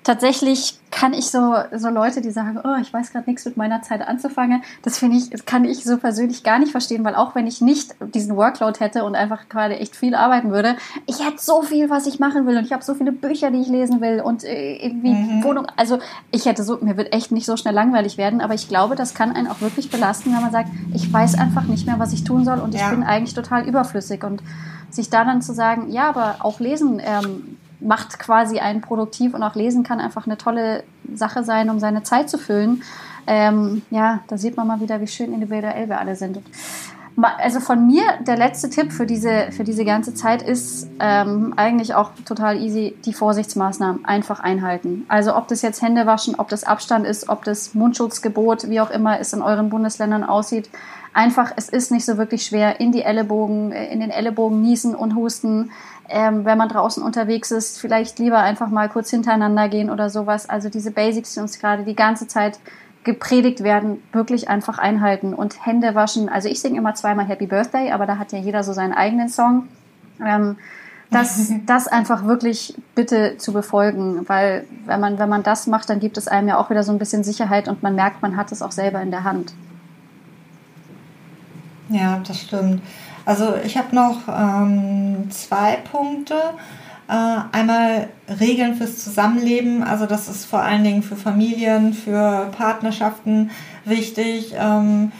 tatsächlich 0.03 0.79
kann 0.89 1.13
ich 1.13 1.29
so, 1.29 1.55
so 1.75 1.89
Leute, 1.89 2.21
die 2.21 2.31
sagen, 2.31 2.59
oh, 2.63 2.75
ich 2.81 2.91
weiß 2.91 3.11
gerade 3.11 3.29
nichts 3.29 3.45
mit 3.45 3.55
meiner 3.55 3.81
Zeit 3.81 4.05
anzufangen, 4.05 4.63
das 4.81 4.97
finde 4.97 5.17
ich, 5.17 5.45
kann 5.45 5.63
ich 5.63 5.83
so 5.83 5.97
persönlich 5.97 6.43
gar 6.43 6.59
nicht 6.59 6.71
verstehen, 6.71 7.03
weil 7.03 7.15
auch 7.15 7.33
wenn 7.35 7.47
ich 7.47 7.61
nicht 7.61 7.95
diesen 8.13 8.35
Workload 8.35 8.79
hätte 8.79 9.03
und 9.03 9.15
einfach 9.15 9.47
gerade 9.47 9.79
echt 9.79 9.95
viel 9.95 10.15
arbeiten 10.15 10.51
würde, 10.51 10.75
ich 11.05 11.25
hätte 11.25 11.37
so 11.39 11.61
viel, 11.61 11.89
was 11.89 12.07
ich 12.07 12.19
machen 12.19 12.45
will 12.45 12.57
und 12.57 12.65
ich 12.65 12.73
habe 12.73 12.83
so 12.83 12.93
viele 12.93 13.11
Bücher, 13.11 13.51
die 13.51 13.61
ich 13.61 13.67
lesen 13.67 14.01
will 14.01 14.21
und 14.21 14.43
äh, 14.43 14.75
irgendwie 14.77 15.13
mhm. 15.13 15.43
Wohnung, 15.43 15.67
also 15.77 15.99
ich 16.31 16.45
hätte 16.45 16.63
so, 16.63 16.77
mir 16.81 16.97
wird 16.97 17.13
echt 17.13 17.31
nicht 17.31 17.45
so 17.45 17.55
schnell 17.55 17.73
langweilig 17.73 18.17
werden, 18.17 18.41
aber 18.41 18.53
ich 18.53 18.67
glaube, 18.67 18.95
das 18.95 19.13
kann 19.13 19.31
einen 19.31 19.47
auch 19.47 19.61
wirklich 19.61 19.89
belasten, 19.89 20.33
wenn 20.33 20.41
man 20.41 20.51
sagt, 20.51 20.69
ich 20.93 21.11
weiß 21.11 21.35
einfach 21.35 21.63
nicht 21.63 21.85
mehr, 21.85 21.99
was 21.99 22.11
ich 22.11 22.23
tun 22.23 22.43
soll 22.43 22.59
und 22.59 22.73
ja. 22.73 22.81
ich 22.81 22.89
bin 22.89 23.03
eigentlich 23.03 23.33
total 23.33 23.67
überflüssig 23.67 24.23
und 24.23 24.41
sich 24.93 25.09
da 25.09 25.23
dann 25.23 25.41
zu 25.41 25.53
sagen, 25.53 25.91
ja, 25.91 26.09
aber 26.09 26.37
auch 26.39 26.59
lesen 26.59 27.01
ähm, 27.03 27.57
macht 27.79 28.19
quasi 28.19 28.59
einen 28.59 28.81
produktiv 28.81 29.33
und 29.33 29.43
auch 29.43 29.55
lesen 29.55 29.83
kann 29.83 29.99
einfach 29.99 30.25
eine 30.25 30.37
tolle 30.37 30.83
Sache 31.13 31.43
sein, 31.43 31.69
um 31.69 31.79
seine 31.79 32.03
Zeit 32.03 32.29
zu 32.29 32.37
füllen. 32.37 32.83
Ähm, 33.27 33.81
ja, 33.89 34.19
da 34.27 34.37
sieht 34.37 34.57
man 34.57 34.67
mal 34.67 34.81
wieder, 34.81 35.01
wie 35.01 35.07
schön 35.07 35.33
individuell 35.33 35.89
wir 35.89 35.99
alle 35.99 36.15
sind. 36.15 36.37
Und 36.37 36.45
also 37.37 37.59
von 37.59 37.85
mir 37.87 38.03
der 38.21 38.37
letzte 38.37 38.69
Tipp 38.69 38.91
für 38.91 39.05
diese, 39.05 39.51
für 39.51 39.63
diese 39.63 39.85
ganze 39.85 40.13
Zeit 40.13 40.41
ist 40.41 40.89
ähm, 40.99 41.53
eigentlich 41.55 41.93
auch 41.93 42.11
total 42.25 42.57
easy, 42.57 42.95
die 43.05 43.13
Vorsichtsmaßnahmen 43.13 44.05
einfach 44.05 44.39
einhalten. 44.39 45.05
Also 45.07 45.35
ob 45.35 45.47
das 45.47 45.61
jetzt 45.61 45.81
Hände 45.81 46.05
waschen, 46.05 46.35
ob 46.35 46.49
das 46.49 46.63
Abstand 46.63 47.05
ist, 47.05 47.29
ob 47.29 47.43
das 47.43 47.73
Mundschutzgebot, 47.73 48.69
wie 48.69 48.79
auch 48.79 48.91
immer 48.91 49.19
es 49.19 49.33
in 49.33 49.41
euren 49.41 49.69
Bundesländern 49.69 50.23
aussieht. 50.23 50.69
Einfach, 51.13 51.51
es 51.55 51.69
ist 51.69 51.91
nicht 51.91 52.05
so 52.05 52.17
wirklich 52.17 52.45
schwer, 52.45 52.79
in 52.79 52.91
die 52.91 53.01
Ellenbogen, 53.01 53.71
äh, 53.71 53.91
in 53.91 53.99
den 53.99 54.11
Ellenbogen 54.11 54.61
niesen 54.61 54.95
und 54.95 55.15
husten 55.15 55.71
ähm, 56.11 56.43
wenn 56.43 56.57
man 56.57 56.67
draußen 56.67 57.01
unterwegs 57.01 57.51
ist, 57.51 57.79
vielleicht 57.79 58.19
lieber 58.19 58.39
einfach 58.39 58.69
mal 58.69 58.89
kurz 58.89 59.09
hintereinander 59.09 59.69
gehen 59.69 59.89
oder 59.89 60.09
sowas. 60.09 60.47
Also 60.49 60.69
diese 60.69 60.91
Basics, 60.91 61.33
die 61.33 61.39
uns 61.39 61.57
gerade 61.57 61.83
die 61.83 61.95
ganze 61.95 62.27
Zeit 62.27 62.59
gepredigt 63.03 63.63
werden, 63.63 64.03
wirklich 64.11 64.49
einfach 64.49 64.77
einhalten 64.77 65.33
und 65.33 65.65
Hände 65.65 65.95
waschen. 65.95 66.27
Also 66.27 66.49
ich 66.49 66.59
singe 66.59 66.77
immer 66.77 66.93
zweimal 66.95 67.25
Happy 67.25 67.47
Birthday, 67.47 67.91
aber 67.91 68.05
da 68.05 68.17
hat 68.17 68.33
ja 68.33 68.39
jeder 68.39 68.63
so 68.63 68.73
seinen 68.73 68.93
eigenen 68.93 69.29
Song. 69.29 69.69
Ähm, 70.23 70.57
das, 71.09 71.51
das 71.65 71.87
einfach 71.87 72.25
wirklich 72.25 72.75
bitte 72.93 73.37
zu 73.37 73.53
befolgen, 73.53 74.27
weil 74.27 74.65
wenn 74.85 74.99
man, 74.99 75.17
wenn 75.17 75.29
man 75.29 75.43
das 75.43 75.65
macht, 75.65 75.89
dann 75.89 76.01
gibt 76.01 76.17
es 76.17 76.27
einem 76.27 76.49
ja 76.49 76.57
auch 76.57 76.69
wieder 76.69 76.83
so 76.83 76.91
ein 76.91 76.99
bisschen 76.99 77.23
Sicherheit 77.23 77.69
und 77.69 77.83
man 77.83 77.95
merkt, 77.95 78.21
man 78.21 78.35
hat 78.35 78.51
es 78.51 78.61
auch 78.61 78.73
selber 78.73 79.01
in 79.01 79.11
der 79.11 79.23
Hand. 79.23 79.53
Ja, 81.91 82.21
das 82.25 82.41
stimmt. 82.41 82.81
Also 83.25 83.53
ich 83.63 83.77
habe 83.77 83.95
noch 83.95 84.21
ähm, 84.27 85.29
zwei 85.29 85.75
Punkte. 85.75 86.35
Äh, 87.07 87.37
einmal 87.51 88.07
Regeln 88.39 88.75
fürs 88.75 89.03
Zusammenleben. 89.03 89.83
Also 89.83 90.05
das 90.05 90.29
ist 90.29 90.45
vor 90.45 90.61
allen 90.61 90.83
Dingen 90.83 91.03
für 91.03 91.15
Familien, 91.15 91.93
für 91.93 92.49
Partnerschaften 92.57 93.51
wichtig. 93.85 94.55
Ähm, 94.57 95.11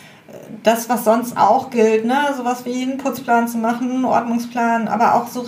das, 0.63 0.89
was 0.89 1.03
sonst 1.03 1.37
auch 1.37 1.69
gilt, 1.69 2.05
ne, 2.05 2.17
sowas 2.37 2.65
wie 2.65 2.83
einen 2.83 2.97
Putzplan 2.97 3.47
zu 3.47 3.57
machen, 3.57 3.91
einen 3.91 4.05
Ordnungsplan, 4.05 4.87
aber 4.87 5.15
auch 5.15 5.27
so 5.27 5.41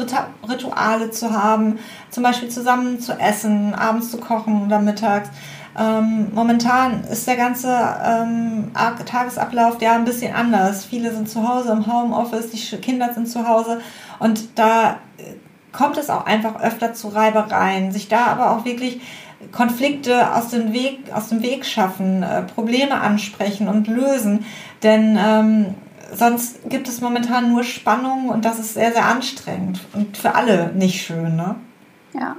Rituale 0.49 1.12
zu 1.12 1.31
haben, 1.31 1.79
zum 2.09 2.23
Beispiel 2.23 2.49
zusammen 2.49 2.99
zu 2.99 3.13
essen, 3.13 3.73
abends 3.73 4.12
zu 4.12 4.17
kochen 4.17 4.65
oder 4.65 4.79
mittags. 4.79 5.29
Ähm, 5.77 6.27
momentan 6.33 7.03
ist 7.05 7.27
der 7.27 7.36
ganze 7.36 7.75
ähm, 8.05 8.71
Tagesablauf 9.05 9.81
ja 9.81 9.93
ein 9.95 10.05
bisschen 10.05 10.36
anders. 10.36 10.86
Viele 10.86 11.13
sind 11.13 11.29
zu 11.29 11.47
Hause 11.47 11.71
im 11.71 11.91
Homeoffice, 11.91 12.51
die 12.51 12.77
Kinder 12.77 13.13
sind 13.13 13.27
zu 13.27 13.47
Hause 13.47 13.81
und 14.19 14.57
da 14.57 14.97
kommt 15.71 15.97
es 15.97 16.09
auch 16.09 16.25
einfach 16.25 16.62
öfter 16.62 16.93
zu 16.93 17.09
Reibereien. 17.09 17.91
Sich 17.91 18.07
da 18.07 18.27
aber 18.27 18.51
auch 18.51 18.65
wirklich 18.65 19.01
Konflikte 19.51 20.33
aus 20.33 20.49
dem 20.49 20.71
Weg, 20.71 21.12
aus 21.13 21.29
dem 21.29 21.41
Weg 21.41 21.65
schaffen, 21.65 22.23
äh, 22.23 22.43
Probleme 22.43 23.01
ansprechen 23.01 23.67
und 23.67 23.88
lösen. 23.88 24.45
Denn 24.83 25.17
ähm, 25.19 25.75
sonst 26.13 26.69
gibt 26.69 26.88
es 26.88 27.01
momentan 27.01 27.51
nur 27.51 27.63
Spannung 27.63 28.29
und 28.29 28.45
das 28.45 28.59
ist 28.59 28.75
sehr, 28.75 28.93
sehr 28.93 29.05
anstrengend 29.05 29.81
und 29.93 30.15
für 30.15 30.36
alle 30.36 30.71
nicht 30.73 31.03
schön. 31.03 31.36
Ne? 31.36 31.55
Ja. 32.13 32.36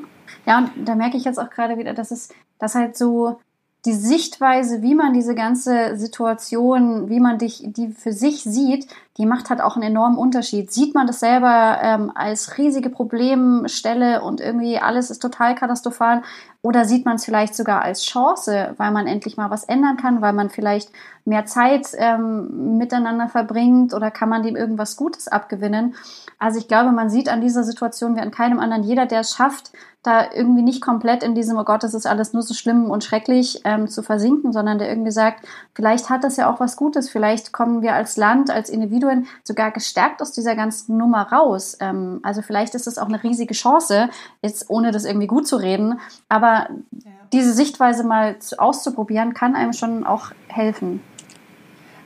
Ja, 0.46 0.58
und 0.58 0.70
da 0.84 0.94
merke 0.94 1.16
ich 1.16 1.24
jetzt 1.24 1.38
auch 1.38 1.50
gerade 1.50 1.78
wieder, 1.78 1.94
dass 1.94 2.10
es 2.10 2.28
dass 2.58 2.74
halt 2.74 2.96
so 2.96 3.40
die 3.84 3.92
Sichtweise, 3.92 4.80
wie 4.80 4.94
man 4.94 5.12
diese 5.12 5.34
ganze 5.34 5.96
Situation, 5.96 7.10
wie 7.10 7.20
man 7.20 7.36
dich, 7.36 7.62
die 7.66 7.88
für 7.88 8.12
sich 8.12 8.42
sieht, 8.42 8.86
die 9.18 9.26
macht 9.26 9.50
halt 9.50 9.60
auch 9.60 9.76
einen 9.76 9.90
enormen 9.90 10.16
Unterschied. 10.16 10.72
Sieht 10.72 10.94
man 10.94 11.06
das 11.06 11.20
selber 11.20 11.78
ähm, 11.82 12.10
als 12.14 12.56
riesige 12.56 12.88
Problemstelle 12.88 14.22
und 14.22 14.40
irgendwie 14.40 14.78
alles 14.78 15.10
ist 15.10 15.20
total 15.20 15.54
katastrophal 15.54 16.22
oder 16.64 16.86
sieht 16.86 17.04
man 17.04 17.16
es 17.16 17.26
vielleicht 17.26 17.54
sogar 17.54 17.82
als 17.82 18.02
Chance, 18.02 18.72
weil 18.78 18.90
man 18.90 19.06
endlich 19.06 19.36
mal 19.36 19.50
was 19.50 19.64
ändern 19.64 19.98
kann, 19.98 20.22
weil 20.22 20.32
man 20.32 20.48
vielleicht 20.48 20.90
mehr 21.26 21.44
Zeit 21.44 21.88
ähm, 21.98 22.78
miteinander 22.78 23.28
verbringt 23.28 23.92
oder 23.92 24.10
kann 24.10 24.30
man 24.30 24.42
dem 24.42 24.56
irgendwas 24.56 24.96
Gutes 24.96 25.28
abgewinnen? 25.28 25.94
Also 26.38 26.58
ich 26.58 26.66
glaube, 26.66 26.90
man 26.90 27.10
sieht 27.10 27.28
an 27.28 27.42
dieser 27.42 27.64
Situation 27.64 28.16
wie 28.16 28.20
an 28.20 28.30
keinem 28.30 28.60
anderen, 28.60 28.82
jeder, 28.82 29.04
der 29.04 29.20
es 29.20 29.34
schafft, 29.34 29.72
da 30.04 30.30
irgendwie 30.34 30.60
nicht 30.60 30.82
komplett 30.82 31.22
in 31.22 31.34
diesem, 31.34 31.56
oh 31.56 31.64
Gott, 31.64 31.82
das 31.82 31.94
ist 31.94 32.06
alles 32.06 32.34
nur 32.34 32.42
so 32.42 32.52
schlimm 32.52 32.90
und 32.90 33.02
schrecklich 33.02 33.62
ähm, 33.64 33.88
zu 33.88 34.02
versinken, 34.02 34.52
sondern 34.52 34.78
der 34.78 34.90
irgendwie 34.90 35.10
sagt, 35.10 35.46
vielleicht 35.72 36.10
hat 36.10 36.24
das 36.24 36.36
ja 36.36 36.52
auch 36.52 36.60
was 36.60 36.76
Gutes, 36.76 37.08
vielleicht 37.08 37.52
kommen 37.52 37.80
wir 37.80 37.94
als 37.94 38.18
Land, 38.18 38.50
als 38.50 38.68
Individuen 38.68 39.26
sogar 39.44 39.70
gestärkt 39.70 40.20
aus 40.20 40.32
dieser 40.32 40.56
ganzen 40.56 40.98
Nummer 40.98 41.32
raus. 41.32 41.78
Ähm, 41.80 42.20
also 42.22 42.42
vielleicht 42.42 42.74
ist 42.74 42.86
das 42.86 42.98
auch 42.98 43.08
eine 43.08 43.22
riesige 43.22 43.54
Chance, 43.54 44.10
jetzt 44.42 44.68
ohne 44.68 44.90
das 44.90 45.06
irgendwie 45.06 45.26
gut 45.26 45.48
zu 45.48 45.56
reden, 45.56 45.98
aber 46.28 46.53
ja. 46.60 47.10
diese 47.32 47.52
Sichtweise 47.52 48.04
mal 48.04 48.38
zu, 48.38 48.58
auszuprobieren, 48.58 49.34
kann 49.34 49.54
einem 49.54 49.72
schon 49.72 50.04
auch 50.04 50.30
helfen. 50.48 51.00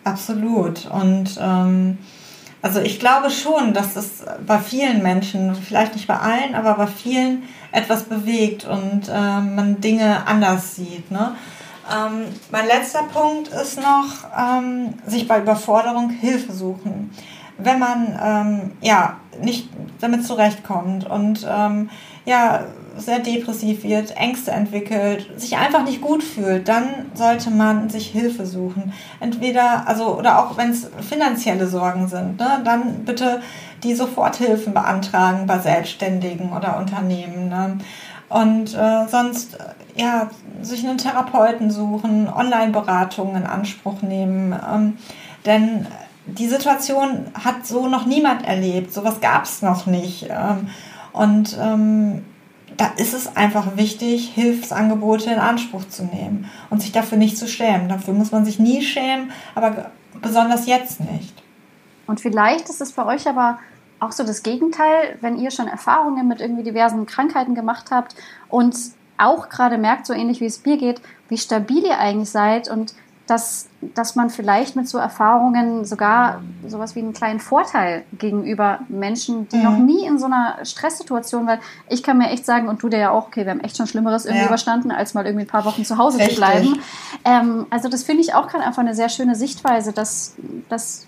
Absolut. 0.04 0.86
Und 0.90 1.38
ähm 1.40 1.98
also 2.60 2.80
ich 2.80 2.98
glaube 2.98 3.30
schon, 3.30 3.72
dass 3.72 3.94
es 3.94 4.24
bei 4.44 4.58
vielen 4.58 5.02
Menschen, 5.02 5.54
vielleicht 5.54 5.94
nicht 5.94 6.08
bei 6.08 6.18
allen, 6.18 6.54
aber 6.54 6.74
bei 6.74 6.86
vielen 6.88 7.44
etwas 7.70 8.04
bewegt 8.04 8.64
und 8.64 9.08
äh, 9.08 9.40
man 9.40 9.80
Dinge 9.80 10.26
anders 10.26 10.74
sieht. 10.74 11.10
Ne? 11.10 11.36
Ähm, 11.88 12.24
mein 12.50 12.66
letzter 12.66 13.04
Punkt 13.04 13.48
ist 13.48 13.78
noch, 13.78 14.26
ähm, 14.36 14.94
sich 15.06 15.28
bei 15.28 15.40
Überforderung 15.40 16.10
Hilfe 16.10 16.52
suchen. 16.52 17.10
Wenn 17.58 17.78
man 17.78 18.18
ähm, 18.20 18.72
ja 18.80 19.17
nicht 19.42 19.68
damit 20.00 20.26
zurechtkommt 20.26 21.08
und 21.08 21.46
ähm, 21.48 21.90
ja 22.24 22.64
sehr 23.00 23.20
depressiv 23.20 23.84
wird, 23.84 24.16
Ängste 24.16 24.50
entwickelt, 24.50 25.28
sich 25.36 25.56
einfach 25.56 25.84
nicht 25.84 26.00
gut 26.00 26.22
fühlt, 26.22 26.68
dann 26.68 26.86
sollte 27.14 27.50
man 27.50 27.88
sich 27.90 28.08
Hilfe 28.08 28.46
suchen. 28.46 28.92
Entweder, 29.20 29.86
also, 29.86 30.18
oder 30.18 30.38
auch 30.40 30.56
wenn 30.56 30.70
es 30.70 30.90
finanzielle 31.08 31.66
Sorgen 31.66 32.08
sind, 32.08 32.38
ne, 32.38 32.60
dann 32.64 33.04
bitte 33.04 33.40
die 33.82 33.94
Soforthilfen 33.94 34.74
beantragen 34.74 35.46
bei 35.46 35.58
Selbstständigen 35.58 36.52
oder 36.52 36.78
Unternehmen. 36.78 37.48
Ne? 37.48 37.78
Und 38.28 38.74
äh, 38.74 39.06
sonst, 39.08 39.56
ja, 39.96 40.28
sich 40.60 40.86
einen 40.86 40.98
Therapeuten 40.98 41.70
suchen, 41.70 42.28
Online-Beratungen 42.28 43.36
in 43.36 43.46
Anspruch 43.46 44.02
nehmen. 44.02 44.52
Ähm, 44.52 44.98
denn 45.46 45.86
die 46.28 46.48
Situation 46.48 47.26
hat 47.34 47.66
so 47.66 47.88
noch 47.88 48.06
niemand 48.06 48.44
erlebt. 48.46 48.92
Sowas 48.92 49.20
gab 49.20 49.44
es 49.44 49.62
noch 49.62 49.86
nicht. 49.86 50.28
Ähm, 50.28 50.68
und 51.12 51.56
ähm, 51.60 52.24
da 52.76 52.92
ist 52.96 53.14
es 53.14 53.36
einfach 53.36 53.76
wichtig, 53.76 54.30
Hilfsangebote 54.34 55.30
in 55.30 55.38
Anspruch 55.38 55.88
zu 55.88 56.04
nehmen 56.04 56.48
und 56.70 56.80
sich 56.80 56.92
dafür 56.92 57.18
nicht 57.18 57.36
zu 57.36 57.48
schämen. 57.48 57.88
Dafür 57.88 58.14
muss 58.14 58.30
man 58.30 58.44
sich 58.44 58.58
nie 58.58 58.82
schämen, 58.82 59.32
aber 59.54 59.90
besonders 60.20 60.66
jetzt 60.66 61.00
nicht. 61.00 61.34
Und 62.06 62.20
vielleicht 62.20 62.68
ist 62.68 62.80
es 62.80 62.92
bei 62.92 63.04
euch 63.04 63.28
aber 63.28 63.58
auch 64.00 64.12
so 64.12 64.24
das 64.24 64.42
Gegenteil, 64.42 65.16
wenn 65.20 65.38
ihr 65.38 65.50
schon 65.50 65.66
Erfahrungen 65.66 66.28
mit 66.28 66.40
irgendwie 66.40 66.62
diversen 66.62 67.04
Krankheiten 67.06 67.54
gemacht 67.54 67.86
habt 67.90 68.14
und 68.48 68.76
auch 69.18 69.48
gerade 69.48 69.78
merkt, 69.78 70.06
so 70.06 70.12
ähnlich 70.12 70.40
wie 70.40 70.46
es 70.46 70.64
mir 70.64 70.76
geht, 70.76 71.00
wie 71.28 71.36
stabil 71.36 71.84
ihr 71.84 71.98
eigentlich 71.98 72.30
seid 72.30 72.70
und 72.70 72.94
dass, 73.28 73.68
dass 73.94 74.16
man 74.16 74.30
vielleicht 74.30 74.74
mit 74.74 74.88
so 74.88 74.96
Erfahrungen 74.96 75.84
sogar 75.84 76.40
sowas 76.66 76.96
wie 76.96 77.00
einen 77.00 77.12
kleinen 77.12 77.40
Vorteil 77.40 78.04
gegenüber 78.18 78.80
Menschen, 78.88 79.48
die 79.50 79.58
mhm. 79.58 79.62
noch 79.64 79.76
nie 79.76 80.06
in 80.06 80.18
so 80.18 80.24
einer 80.24 80.64
Stresssituation, 80.64 81.46
weil 81.46 81.60
ich 81.90 82.02
kann 82.02 82.16
mir 82.16 82.30
echt 82.30 82.46
sagen, 82.46 82.68
und 82.68 82.82
du 82.82 82.88
dir 82.88 82.98
ja 82.98 83.10
auch, 83.10 83.26
okay, 83.26 83.44
wir 83.44 83.50
haben 83.50 83.60
echt 83.60 83.76
schon 83.76 83.86
Schlimmeres 83.86 84.24
irgendwie 84.24 84.44
ja. 84.44 84.48
überstanden, 84.48 84.90
als 84.90 85.12
mal 85.12 85.26
irgendwie 85.26 85.44
ein 85.44 85.48
paar 85.48 85.66
Wochen 85.66 85.84
zu 85.84 85.98
Hause 85.98 86.18
Richtig. 86.18 86.36
zu 86.36 86.40
bleiben. 86.40 86.80
Ähm, 87.26 87.66
also 87.68 87.90
das 87.90 88.02
finde 88.02 88.22
ich 88.22 88.32
auch 88.32 88.48
gerade 88.48 88.64
einfach 88.64 88.80
eine 88.80 88.94
sehr 88.94 89.10
schöne 89.10 89.34
Sichtweise, 89.34 89.92
dass, 89.92 90.34
dass 90.70 91.06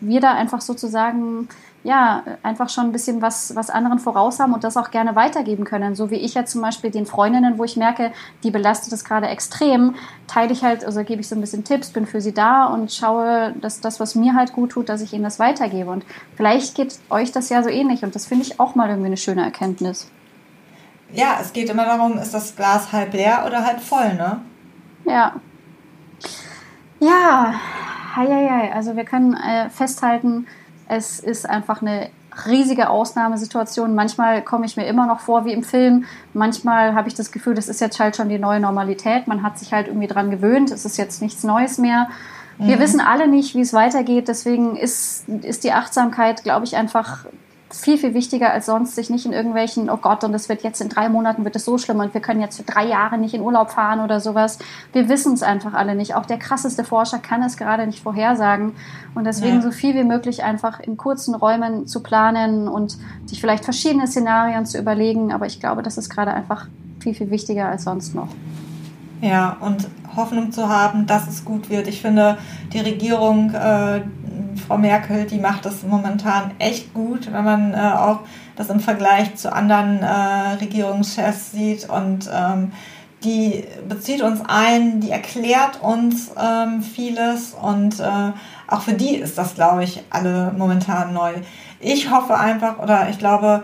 wir 0.00 0.22
da 0.22 0.32
einfach 0.32 0.62
sozusagen 0.62 1.48
ja, 1.82 2.22
einfach 2.42 2.68
schon 2.68 2.86
ein 2.86 2.92
bisschen 2.92 3.22
was, 3.22 3.54
was 3.56 3.70
anderen 3.70 3.98
voraus 3.98 4.38
haben 4.38 4.52
und 4.52 4.64
das 4.64 4.76
auch 4.76 4.90
gerne 4.90 5.16
weitergeben 5.16 5.64
können. 5.64 5.94
So 5.94 6.10
wie 6.10 6.16
ich 6.16 6.34
ja 6.34 6.44
zum 6.44 6.60
Beispiel 6.60 6.90
den 6.90 7.06
Freundinnen, 7.06 7.58
wo 7.58 7.64
ich 7.64 7.76
merke, 7.76 8.12
die 8.42 8.50
belastet 8.50 8.92
es 8.92 9.04
gerade 9.04 9.28
extrem, 9.28 9.94
teile 10.26 10.52
ich 10.52 10.62
halt, 10.62 10.84
also 10.84 11.02
gebe 11.04 11.22
ich 11.22 11.28
so 11.28 11.34
ein 11.34 11.40
bisschen 11.40 11.64
Tipps, 11.64 11.90
bin 11.90 12.06
für 12.06 12.20
sie 12.20 12.34
da 12.34 12.66
und 12.66 12.92
schaue, 12.92 13.54
dass 13.60 13.80
das, 13.80 13.98
was 13.98 14.14
mir 14.14 14.34
halt 14.34 14.52
gut 14.52 14.72
tut, 14.72 14.90
dass 14.90 15.00
ich 15.00 15.14
ihnen 15.14 15.24
das 15.24 15.38
weitergebe. 15.38 15.90
Und 15.90 16.04
vielleicht 16.36 16.74
geht 16.74 16.98
euch 17.08 17.32
das 17.32 17.48
ja 17.48 17.62
so 17.62 17.70
ähnlich 17.70 18.02
und 18.02 18.14
das 18.14 18.26
finde 18.26 18.44
ich 18.44 18.60
auch 18.60 18.74
mal 18.74 18.88
irgendwie 18.88 19.06
eine 19.06 19.16
schöne 19.16 19.42
Erkenntnis. 19.42 20.10
Ja, 21.12 21.38
es 21.40 21.52
geht 21.52 21.70
immer 21.70 21.86
darum, 21.86 22.18
ist 22.18 22.34
das 22.34 22.54
Glas 22.54 22.92
halb 22.92 23.14
leer 23.14 23.44
oder 23.46 23.64
halb 23.64 23.80
voll, 23.80 24.14
ne? 24.14 24.40
Ja. 25.06 25.34
Ja, 27.00 27.54
hei, 28.14 28.26
hei, 28.26 28.48
hei. 28.48 28.72
also 28.74 28.94
wir 28.94 29.04
können 29.04 29.34
äh, 29.34 29.70
festhalten, 29.70 30.46
es 30.90 31.20
ist 31.20 31.48
einfach 31.48 31.82
eine 31.82 32.10
riesige 32.46 32.90
Ausnahmesituation. 32.90 33.94
Manchmal 33.94 34.42
komme 34.42 34.66
ich 34.66 34.76
mir 34.76 34.86
immer 34.86 35.06
noch 35.06 35.20
vor 35.20 35.44
wie 35.44 35.52
im 35.52 35.62
Film. 35.62 36.04
Manchmal 36.34 36.94
habe 36.94 37.08
ich 37.08 37.14
das 37.14 37.30
Gefühl, 37.30 37.54
das 37.54 37.68
ist 37.68 37.80
jetzt 37.80 38.00
halt 38.00 38.16
schon 38.16 38.28
die 38.28 38.38
neue 38.38 38.58
Normalität. 38.58 39.28
Man 39.28 39.42
hat 39.42 39.58
sich 39.58 39.72
halt 39.72 39.86
irgendwie 39.86 40.08
dran 40.08 40.30
gewöhnt. 40.30 40.70
Es 40.72 40.84
ist 40.84 40.96
jetzt 40.96 41.22
nichts 41.22 41.44
Neues 41.44 41.78
mehr. 41.78 42.08
Wir 42.58 42.76
mhm. 42.76 42.80
wissen 42.80 43.00
alle 43.00 43.28
nicht, 43.28 43.54
wie 43.54 43.60
es 43.60 43.72
weitergeht. 43.72 44.26
Deswegen 44.26 44.76
ist, 44.76 45.28
ist 45.28 45.62
die 45.62 45.72
Achtsamkeit, 45.72 46.42
glaube 46.42 46.66
ich, 46.66 46.76
einfach 46.76 47.24
viel, 47.72 47.98
viel 47.98 48.14
wichtiger 48.14 48.52
als 48.52 48.66
sonst, 48.66 48.94
sich 48.94 49.10
nicht 49.10 49.26
in 49.26 49.32
irgendwelchen, 49.32 49.90
oh 49.90 49.96
Gott, 49.96 50.24
und 50.24 50.34
es 50.34 50.48
wird 50.48 50.62
jetzt 50.62 50.80
in 50.80 50.88
drei 50.88 51.08
Monaten 51.08 51.44
wird 51.44 51.56
es 51.56 51.64
so 51.64 51.78
schlimm 51.78 52.00
und 52.00 52.14
wir 52.14 52.20
können 52.20 52.40
jetzt 52.40 52.56
für 52.56 52.64
drei 52.64 52.86
Jahre 52.86 53.18
nicht 53.18 53.34
in 53.34 53.40
Urlaub 53.40 53.70
fahren 53.70 54.00
oder 54.00 54.20
sowas. 54.20 54.58
Wir 54.92 55.08
wissen 55.08 55.34
es 55.34 55.42
einfach 55.42 55.74
alle 55.74 55.94
nicht. 55.94 56.14
Auch 56.14 56.26
der 56.26 56.38
krasseste 56.38 56.84
Forscher 56.84 57.18
kann 57.18 57.42
es 57.42 57.56
gerade 57.56 57.86
nicht 57.86 58.02
vorhersagen. 58.02 58.74
Und 59.14 59.24
deswegen 59.24 59.56
ja. 59.56 59.62
so 59.62 59.70
viel 59.70 59.94
wie 59.94 60.04
möglich 60.04 60.42
einfach 60.42 60.80
in 60.80 60.96
kurzen 60.96 61.34
Räumen 61.34 61.86
zu 61.86 62.02
planen 62.02 62.68
und 62.68 62.98
sich 63.26 63.40
vielleicht 63.40 63.64
verschiedene 63.64 64.06
Szenarien 64.06 64.66
zu 64.66 64.78
überlegen. 64.78 65.32
Aber 65.32 65.46
ich 65.46 65.60
glaube, 65.60 65.82
das 65.82 65.98
ist 65.98 66.10
gerade 66.10 66.32
einfach 66.32 66.66
viel, 67.00 67.14
viel 67.14 67.30
wichtiger 67.30 67.68
als 67.68 67.84
sonst 67.84 68.14
noch. 68.14 68.28
Ja, 69.20 69.56
und 69.60 69.88
Hoffnung 70.16 70.50
zu 70.50 70.68
haben, 70.68 71.06
dass 71.06 71.28
es 71.28 71.44
gut 71.44 71.68
wird. 71.68 71.88
Ich 71.88 72.00
finde, 72.00 72.38
die 72.72 72.80
Regierung, 72.80 73.52
äh, 73.52 74.00
Frau 74.66 74.78
Merkel, 74.78 75.26
die 75.26 75.38
macht 75.38 75.66
das 75.66 75.82
momentan 75.82 76.52
echt 76.58 76.94
gut, 76.94 77.32
wenn 77.32 77.44
man 77.44 77.74
äh, 77.74 77.76
auch 77.76 78.20
das 78.56 78.70
im 78.70 78.80
Vergleich 78.80 79.36
zu 79.36 79.52
anderen 79.52 80.02
äh, 80.02 80.54
Regierungschefs 80.60 81.52
sieht 81.52 81.88
und 81.88 82.28
ähm, 82.32 82.72
die 83.24 83.64
bezieht 83.88 84.22
uns 84.22 84.40
ein, 84.46 85.00
die 85.00 85.10
erklärt 85.10 85.82
uns 85.82 86.30
ähm, 86.40 86.82
vieles 86.82 87.54
und 87.60 88.00
äh, 88.00 88.32
auch 88.66 88.80
für 88.80 88.94
die 88.94 89.16
ist 89.16 89.36
das, 89.36 89.54
glaube 89.54 89.84
ich, 89.84 90.02
alle 90.10 90.52
momentan 90.56 91.12
neu. 91.12 91.32
Ich 91.80 92.10
hoffe 92.10 92.38
einfach 92.38 92.78
oder 92.78 93.08
ich 93.10 93.18
glaube, 93.18 93.62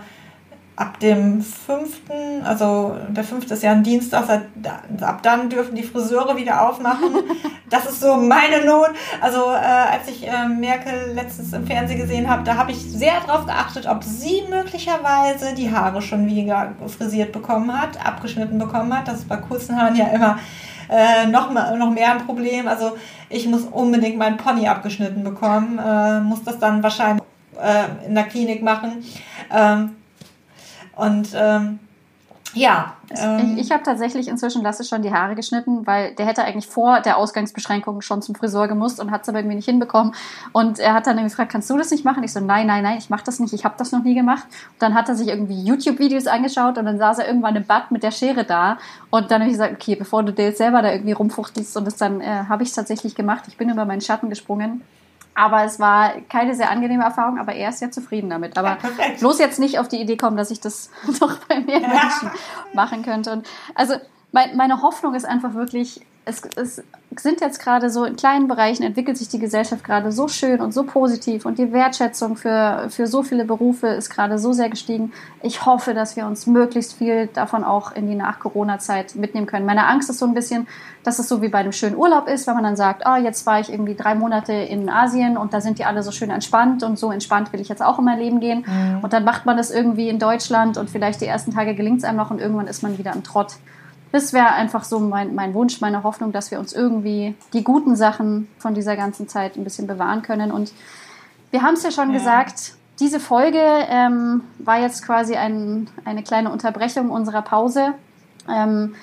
ab 0.77 1.01
dem 1.01 1.41
fünften, 1.41 2.45
also 2.45 2.97
der 3.09 3.25
fünfte 3.25 3.55
ist 3.55 3.63
ja 3.63 3.73
ein 3.73 3.83
Dienstag, 3.83 4.29
ab 4.29 5.23
dann 5.23 5.49
dürfen 5.49 5.75
die 5.75 5.83
Friseure 5.83 6.37
wieder 6.37 6.69
aufmachen. 6.69 7.11
Das 7.69 7.85
ist 7.85 8.01
so 8.01 8.15
meine 8.15 8.65
Not. 8.65 8.91
Also 9.21 9.39
äh, 9.51 9.57
als 9.57 10.07
ich 10.09 10.25
äh, 10.25 10.47
Merkel 10.47 11.15
letztens 11.15 11.53
im 11.53 11.67
Fernsehen 11.67 11.99
gesehen 11.99 12.31
habe, 12.31 12.45
da 12.45 12.57
habe 12.57 12.71
ich 12.71 12.79
sehr 12.79 13.15
darauf 13.27 13.45
geachtet, 13.45 13.89
ob 13.89 14.05
sie 14.05 14.45
möglicherweise 14.49 15.53
die 15.53 15.75
Haare 15.75 16.01
schon 16.01 16.29
wieder 16.29 16.75
frisiert 16.87 17.33
bekommen 17.33 17.77
hat, 17.77 17.99
abgeschnitten 18.07 18.61
bekommen 18.61 18.97
hat. 18.97 19.09
Das 19.09 19.17
ist 19.17 19.29
bei 19.29 19.39
kurzen 19.39 19.77
Haaren 19.77 19.97
ja 19.97 20.07
immer 20.07 20.39
äh, 20.89 21.27
noch, 21.27 21.51
noch 21.51 21.91
mehr 21.91 22.13
ein 22.13 22.25
Problem. 22.25 22.69
Also 22.69 22.97
ich 23.29 23.49
muss 23.49 23.63
unbedingt 23.63 24.17
meinen 24.17 24.37
Pony 24.37 24.69
abgeschnitten 24.69 25.25
bekommen, 25.25 25.81
äh, 25.81 26.21
muss 26.21 26.45
das 26.45 26.61
dann 26.61 26.85
wahrscheinlich 26.85 27.25
äh, 27.61 28.07
in 28.07 28.15
der 28.15 28.25
Klinik 28.25 28.63
machen. 28.63 29.05
Ähm, 29.53 29.97
und 30.97 31.29
ähm, 31.35 31.79
ja. 32.57 32.95
Ähm, 33.17 33.55
ich, 33.57 33.67
ich 33.67 33.73
habe 33.73 33.83
tatsächlich 33.83 34.29
inzwischen 34.29 34.63
Lasse 34.63 34.83
schon 34.83 35.03
die 35.03 35.13
Haare 35.13 35.35
geschnitten, 35.35 35.87
weil 35.87 36.15
der 36.15 36.27
hätte 36.27 36.43
eigentlich 36.43 36.67
vor 36.67 37.01
der 37.01 37.19
Ausgangsbeschränkung 37.19 38.01
schon 38.01 38.23
zum 38.23 38.35
Friseur 38.35 38.67
gemusst 38.67 38.99
und 38.99 39.11
hat 39.11 39.23
es 39.23 39.29
aber 39.29 39.39
irgendwie 39.39 39.57
nicht 39.57 39.67
hinbekommen. 39.67 40.15
Und 40.53 40.79
er 40.79 40.95
hat 40.95 41.07
dann 41.07 41.23
gefragt, 41.23 41.53
kannst 41.53 41.69
du 41.71 41.77
das 41.77 41.91
nicht 41.91 42.05
machen? 42.05 42.25
Ich 42.25 42.33
so, 42.33 42.41
nein, 42.41 42.67
nein, 42.67 42.83
nein, 42.83 42.99
ich 42.99 43.11
mache 43.11 43.25
das 43.25 43.39
nicht, 43.39 43.53
ich 43.53 43.65
habe 43.65 43.75
das 43.79 43.93
noch 43.93 44.03
nie 44.03 44.15
gemacht. 44.15 44.45
Und 44.45 44.83
dann 44.83 44.95
hat 44.95 45.09
er 45.09 45.15
sich 45.15 45.29
irgendwie 45.29 45.63
YouTube-Videos 45.63 46.27
angeschaut 46.27 46.79
und 46.79 46.87
dann 46.87 46.99
saß 46.99 47.19
er 47.19 47.29
irgendwann 47.29 47.57
im 47.57 47.65
Bad 47.65 47.93
mit 47.93 48.03
der 48.03 48.11
Schere 48.11 48.45
da. 48.45 48.79
Und 49.11 49.31
dann 49.31 49.43
habe 49.43 49.51
ich 49.51 49.57
gesagt, 49.57 49.75
okay, 49.75 49.95
bevor 49.95 50.23
du 50.23 50.33
dir 50.33 50.47
jetzt 50.47 50.59
selber 50.59 50.83
da 50.83 50.91
irgendwie 50.91 51.13
rumfuchtelst 51.13 51.77
und 51.77 51.85
das 51.85 51.97
dann 51.97 52.21
äh, 52.21 52.45
habe 52.49 52.63
ich 52.63 52.71
es 52.71 52.75
tatsächlich 52.75 53.15
gemacht. 53.15 53.45
Ich 53.49 53.57
bin 53.57 53.69
über 53.69 53.85
meinen 53.85 54.01
Schatten 54.01 54.31
gesprungen 54.31 54.83
aber 55.37 55.65
es 55.65 55.79
war 55.79 56.13
keine 56.31 56.55
sehr 56.55 56.71
angenehme 56.71 57.05
Erfahrung, 57.05 57.39
aber 57.39 57.53
er 57.53 57.69
ist 57.69 57.79
sehr 57.79 57.91
zufrieden 57.91 58.31
damit. 58.31 58.57
Aber 58.57 58.79
ja, 58.83 59.15
bloß 59.21 59.39
jetzt 59.39 59.59
nicht 59.59 59.79
auf 59.79 59.87
die 59.87 60.01
Idee 60.01 60.17
kommen, 60.17 60.39
dass 60.39 60.51
ich 60.51 60.61
das 60.61 60.91
doch 61.21 61.37
bei 61.47 61.61
mehr 61.61 61.81
Menschen 61.81 62.31
machen 62.73 63.05
könnte. 63.05 63.33
Und 63.33 63.47
also 63.75 63.97
mein, 64.37 64.55
meine 64.55 64.83
Hoffnung 64.83 65.15
ist 65.15 65.25
einfach 65.25 65.55
wirklich, 65.55 66.03
es, 66.27 66.43
es 66.57 66.83
sind 67.19 67.41
jetzt 67.41 67.59
gerade 67.59 67.89
so 67.89 68.05
in 68.05 68.17
kleinen 68.17 68.49
Bereichen, 68.49 68.83
entwickelt 68.83 69.17
sich 69.17 69.29
die 69.29 69.39
Gesellschaft 69.39 69.83
gerade 69.83 70.13
so 70.13 70.29
schön 70.29 70.61
und 70.61 70.75
so 70.75 70.83
positiv 70.85 71.47
und 71.47 71.57
die 71.57 71.73
Wertschätzung 71.73 72.37
für, 72.37 72.89
für 72.91 73.07
so 73.07 73.23
viele 73.23 73.47
Berufe 73.47 73.87
ist 73.87 74.11
gerade 74.11 74.39
so 74.39 74.53
sehr 74.53 74.69
gestiegen. 74.69 75.11
Ich 75.41 75.65
hoffe, 75.65 75.95
dass 75.95 76.17
wir 76.17 76.27
uns 76.27 76.47
möglichst 76.47 76.93
viel 76.93 77.29
davon 77.29 77.65
auch 77.65 77.93
in 77.93 78.09
die 78.09 78.15
Nach-Corona-Zeit 78.15 79.15
mitnehmen 79.15 79.47
können. 79.47 79.65
Meine 79.65 79.87
Angst 79.87 80.11
ist 80.11 80.19
so 80.19 80.27
ein 80.27 80.35
bisschen, 80.35 80.69
dass 81.03 81.19
es 81.19 81.29
so 81.29 81.41
wie 81.41 81.49
bei 81.49 81.59
einem 81.59 81.73
schönen 81.73 81.97
Urlaub 81.97 82.29
ist, 82.29 82.47
wenn 82.47 82.57
man 82.57 82.65
dann 82.65 82.77
sagt, 82.77 83.05
oh, 83.07 83.17
jetzt 83.17 83.47
war 83.47 83.61
ich 83.61 83.73
irgendwie 83.73 83.95
drei 83.95 84.15
Monate 84.15 84.53
in 84.53 84.91
Asien 84.91 85.39
und 85.39 85.55
da 85.55 85.63
sind 85.63 85.79
die 85.79 85.87
alle 85.87 86.03
so 86.03 86.11
schön 86.11 86.29
entspannt 86.29 86.83
und 86.83 86.99
so 86.99 87.11
entspannt 87.11 87.55
will 87.55 87.63
ich 87.63 87.71
jetzt 87.71 87.83
auch 87.83 87.99
in 87.99 88.05
mein 88.05 88.19
Leben 88.19 88.41
gehen. 88.41 88.67
Mhm. 88.67 88.99
Und 89.01 89.15
dann 89.15 89.25
macht 89.25 89.47
man 89.47 89.57
das 89.57 89.71
irgendwie 89.71 90.11
in 90.11 90.19
Deutschland 90.19 90.77
und 90.77 90.91
vielleicht 90.91 91.23
die 91.23 91.27
ersten 91.27 91.55
Tage 91.55 91.75
gelingt 91.75 91.99
es 91.99 92.05
einem 92.05 92.19
noch 92.19 92.31
und 92.31 92.43
irgendwann 92.43 92.67
ist 92.67 92.83
man 92.83 92.99
wieder 92.99 93.15
am 93.15 93.25
Trott 93.25 93.55
das 94.13 94.33
wäre 94.33 94.53
einfach 94.53 94.85
so 94.85 94.99
mein, 94.99 95.35
mein 95.35 95.55
Wunsch, 95.55 95.81
meine 95.81 96.03
Hoffnung, 96.03 96.33
dass 96.33 96.51
wir 96.51 96.59
uns 96.59 96.73
irgendwie 96.73 97.35
die 97.53 97.65
guten 97.65 97.97
Sachen 97.97 98.49
von 98.59 98.75
dieser 98.75 98.97
ganzen 98.97 99.29
Zeit 99.29 99.57
ein 99.57 99.65
bisschen 99.65 99.87
bewahren 99.87 100.23
können. 100.23 100.53
Und 100.53 100.73
wir 101.51 101.63
haben 101.63 101.75
es 101.75 101.83
ja 101.83 101.91
schon 101.91 102.13
ja. 102.13 102.19
gesagt, 102.19 102.75
diese 103.01 103.21
Folge 103.21 103.61
ähm, 103.61 104.43
war 104.59 104.79
jetzt 104.79 105.05
quasi 105.05 105.35
ein, 105.35 105.89
eine 106.05 106.23
kleine 106.23 106.51
Unterbrechung 106.51 107.11
unserer 107.11 107.43
Pause. 107.43 107.95
Ähm, 108.49 108.95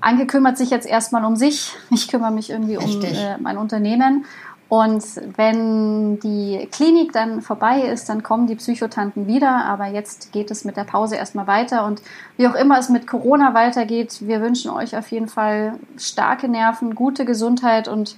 Anke 0.00 0.26
kümmert 0.26 0.58
sich 0.58 0.70
jetzt 0.70 0.86
erstmal 0.86 1.24
um 1.24 1.36
sich. 1.36 1.72
Ich 1.90 2.08
kümmere 2.08 2.32
mich 2.32 2.50
irgendwie 2.50 2.76
um 2.76 3.02
äh, 3.02 3.38
mein 3.38 3.56
Unternehmen. 3.56 4.24
Und 4.72 5.04
wenn 5.36 6.18
die 6.20 6.66
Klinik 6.72 7.12
dann 7.12 7.42
vorbei 7.42 7.82
ist, 7.82 8.08
dann 8.08 8.22
kommen 8.22 8.46
die 8.46 8.54
Psychotanten 8.54 9.26
wieder. 9.26 9.66
Aber 9.66 9.88
jetzt 9.88 10.32
geht 10.32 10.50
es 10.50 10.64
mit 10.64 10.78
der 10.78 10.84
Pause 10.84 11.16
erstmal 11.16 11.46
weiter. 11.46 11.84
Und 11.84 12.00
wie 12.38 12.46
auch 12.46 12.54
immer 12.54 12.78
es 12.78 12.88
mit 12.88 13.06
Corona 13.06 13.52
weitergeht, 13.52 14.26
wir 14.26 14.40
wünschen 14.40 14.70
euch 14.70 14.96
auf 14.96 15.10
jeden 15.10 15.28
Fall 15.28 15.74
starke 15.98 16.48
Nerven, 16.48 16.94
gute 16.94 17.26
Gesundheit 17.26 17.86
und 17.86 18.16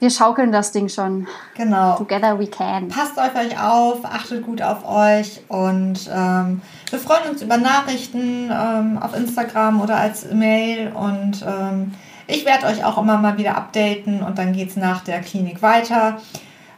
wir 0.00 0.08
schaukeln 0.08 0.52
das 0.52 0.72
Ding 0.72 0.88
schon. 0.88 1.26
Genau. 1.54 1.96
Together 1.96 2.38
we 2.38 2.46
can. 2.46 2.88
Passt 2.88 3.18
auf 3.18 3.34
euch 3.34 3.62
auf, 3.62 4.06
achtet 4.06 4.42
gut 4.42 4.62
auf 4.62 4.88
euch 4.88 5.42
und 5.48 6.10
ähm, 6.10 6.62
wir 6.88 6.98
freuen 6.98 7.28
uns 7.30 7.42
über 7.42 7.58
Nachrichten 7.58 8.50
ähm, 8.50 8.96
auf 9.02 9.14
Instagram 9.14 9.82
oder 9.82 9.98
als 9.98 10.32
Mail 10.32 10.92
und 10.94 11.44
ähm, 11.46 11.92
ich 12.26 12.44
werde 12.44 12.66
euch 12.66 12.84
auch 12.84 12.98
immer 12.98 13.18
mal 13.18 13.38
wieder 13.38 13.56
updaten 13.56 14.22
und 14.22 14.38
dann 14.38 14.52
geht 14.52 14.70
es 14.70 14.76
nach 14.76 15.02
der 15.02 15.20
Klinik 15.20 15.62
weiter. 15.62 16.18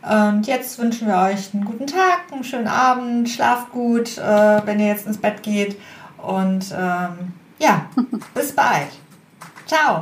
Und 0.03 0.47
jetzt 0.47 0.79
wünschen 0.79 1.09
wir 1.09 1.19
euch 1.19 1.53
einen 1.53 1.65
guten 1.65 1.87
Tag, 1.87 2.33
einen 2.33 2.45
schönen 2.45 2.69
Abend, 2.69 3.29
schlaft 3.29 3.73
gut, 3.73 4.19
äh, 4.19 4.61
wenn 4.65 4.79
ihr 4.79 4.87
jetzt 4.87 5.07
ins 5.07 5.19
Bett 5.19 5.43
geht. 5.43 5.77
Und 6.19 6.67
ähm, 6.73 7.33
ja, 7.59 7.87
bis 8.35 8.55
bald. 8.55 8.89
Ciao. 9.67 10.01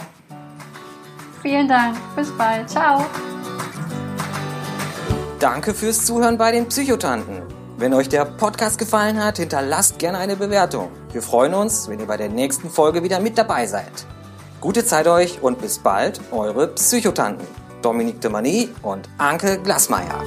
Vielen 1.43 1.69
Dank. 1.69 1.97
Bis 2.17 2.31
bald. 2.37 2.69
Ciao. 2.69 3.05
Danke 5.41 5.75
fürs 5.75 6.05
Zuhören 6.05 6.39
bei 6.39 6.53
den 6.53 6.69
Psychotanten. 6.69 7.43
Wenn 7.77 7.93
euch 7.93 8.09
der 8.09 8.25
Podcast 8.25 8.79
gefallen 8.79 9.23
hat, 9.23 9.39
hinterlasst 9.39 9.99
gerne 9.99 10.19
eine 10.19 10.37
Bewertung. 10.37 10.91
Wir 11.13 11.23
freuen 11.23 11.55
uns, 11.55 11.89
wenn 11.89 11.99
ihr 11.99 12.07
bei 12.07 12.17
der 12.17 12.29
nächsten 12.29 12.71
Folge 12.71 13.03
wieder 13.03 13.21
mit 13.21 13.37
dabei 13.37 13.67
seid. 13.67 14.07
Gute 14.65 14.83
Zeit 14.83 15.07
euch 15.07 15.43
und 15.43 15.61
bis 15.61 15.79
bald, 15.79 16.23
eure 16.33 16.69
Psychotanten 16.69 17.47
Dominique 17.83 18.23
de 18.23 18.31
Mani 18.31 18.71
und 18.81 19.11
Anke 19.19 19.59
Glasmeier. 19.59 20.25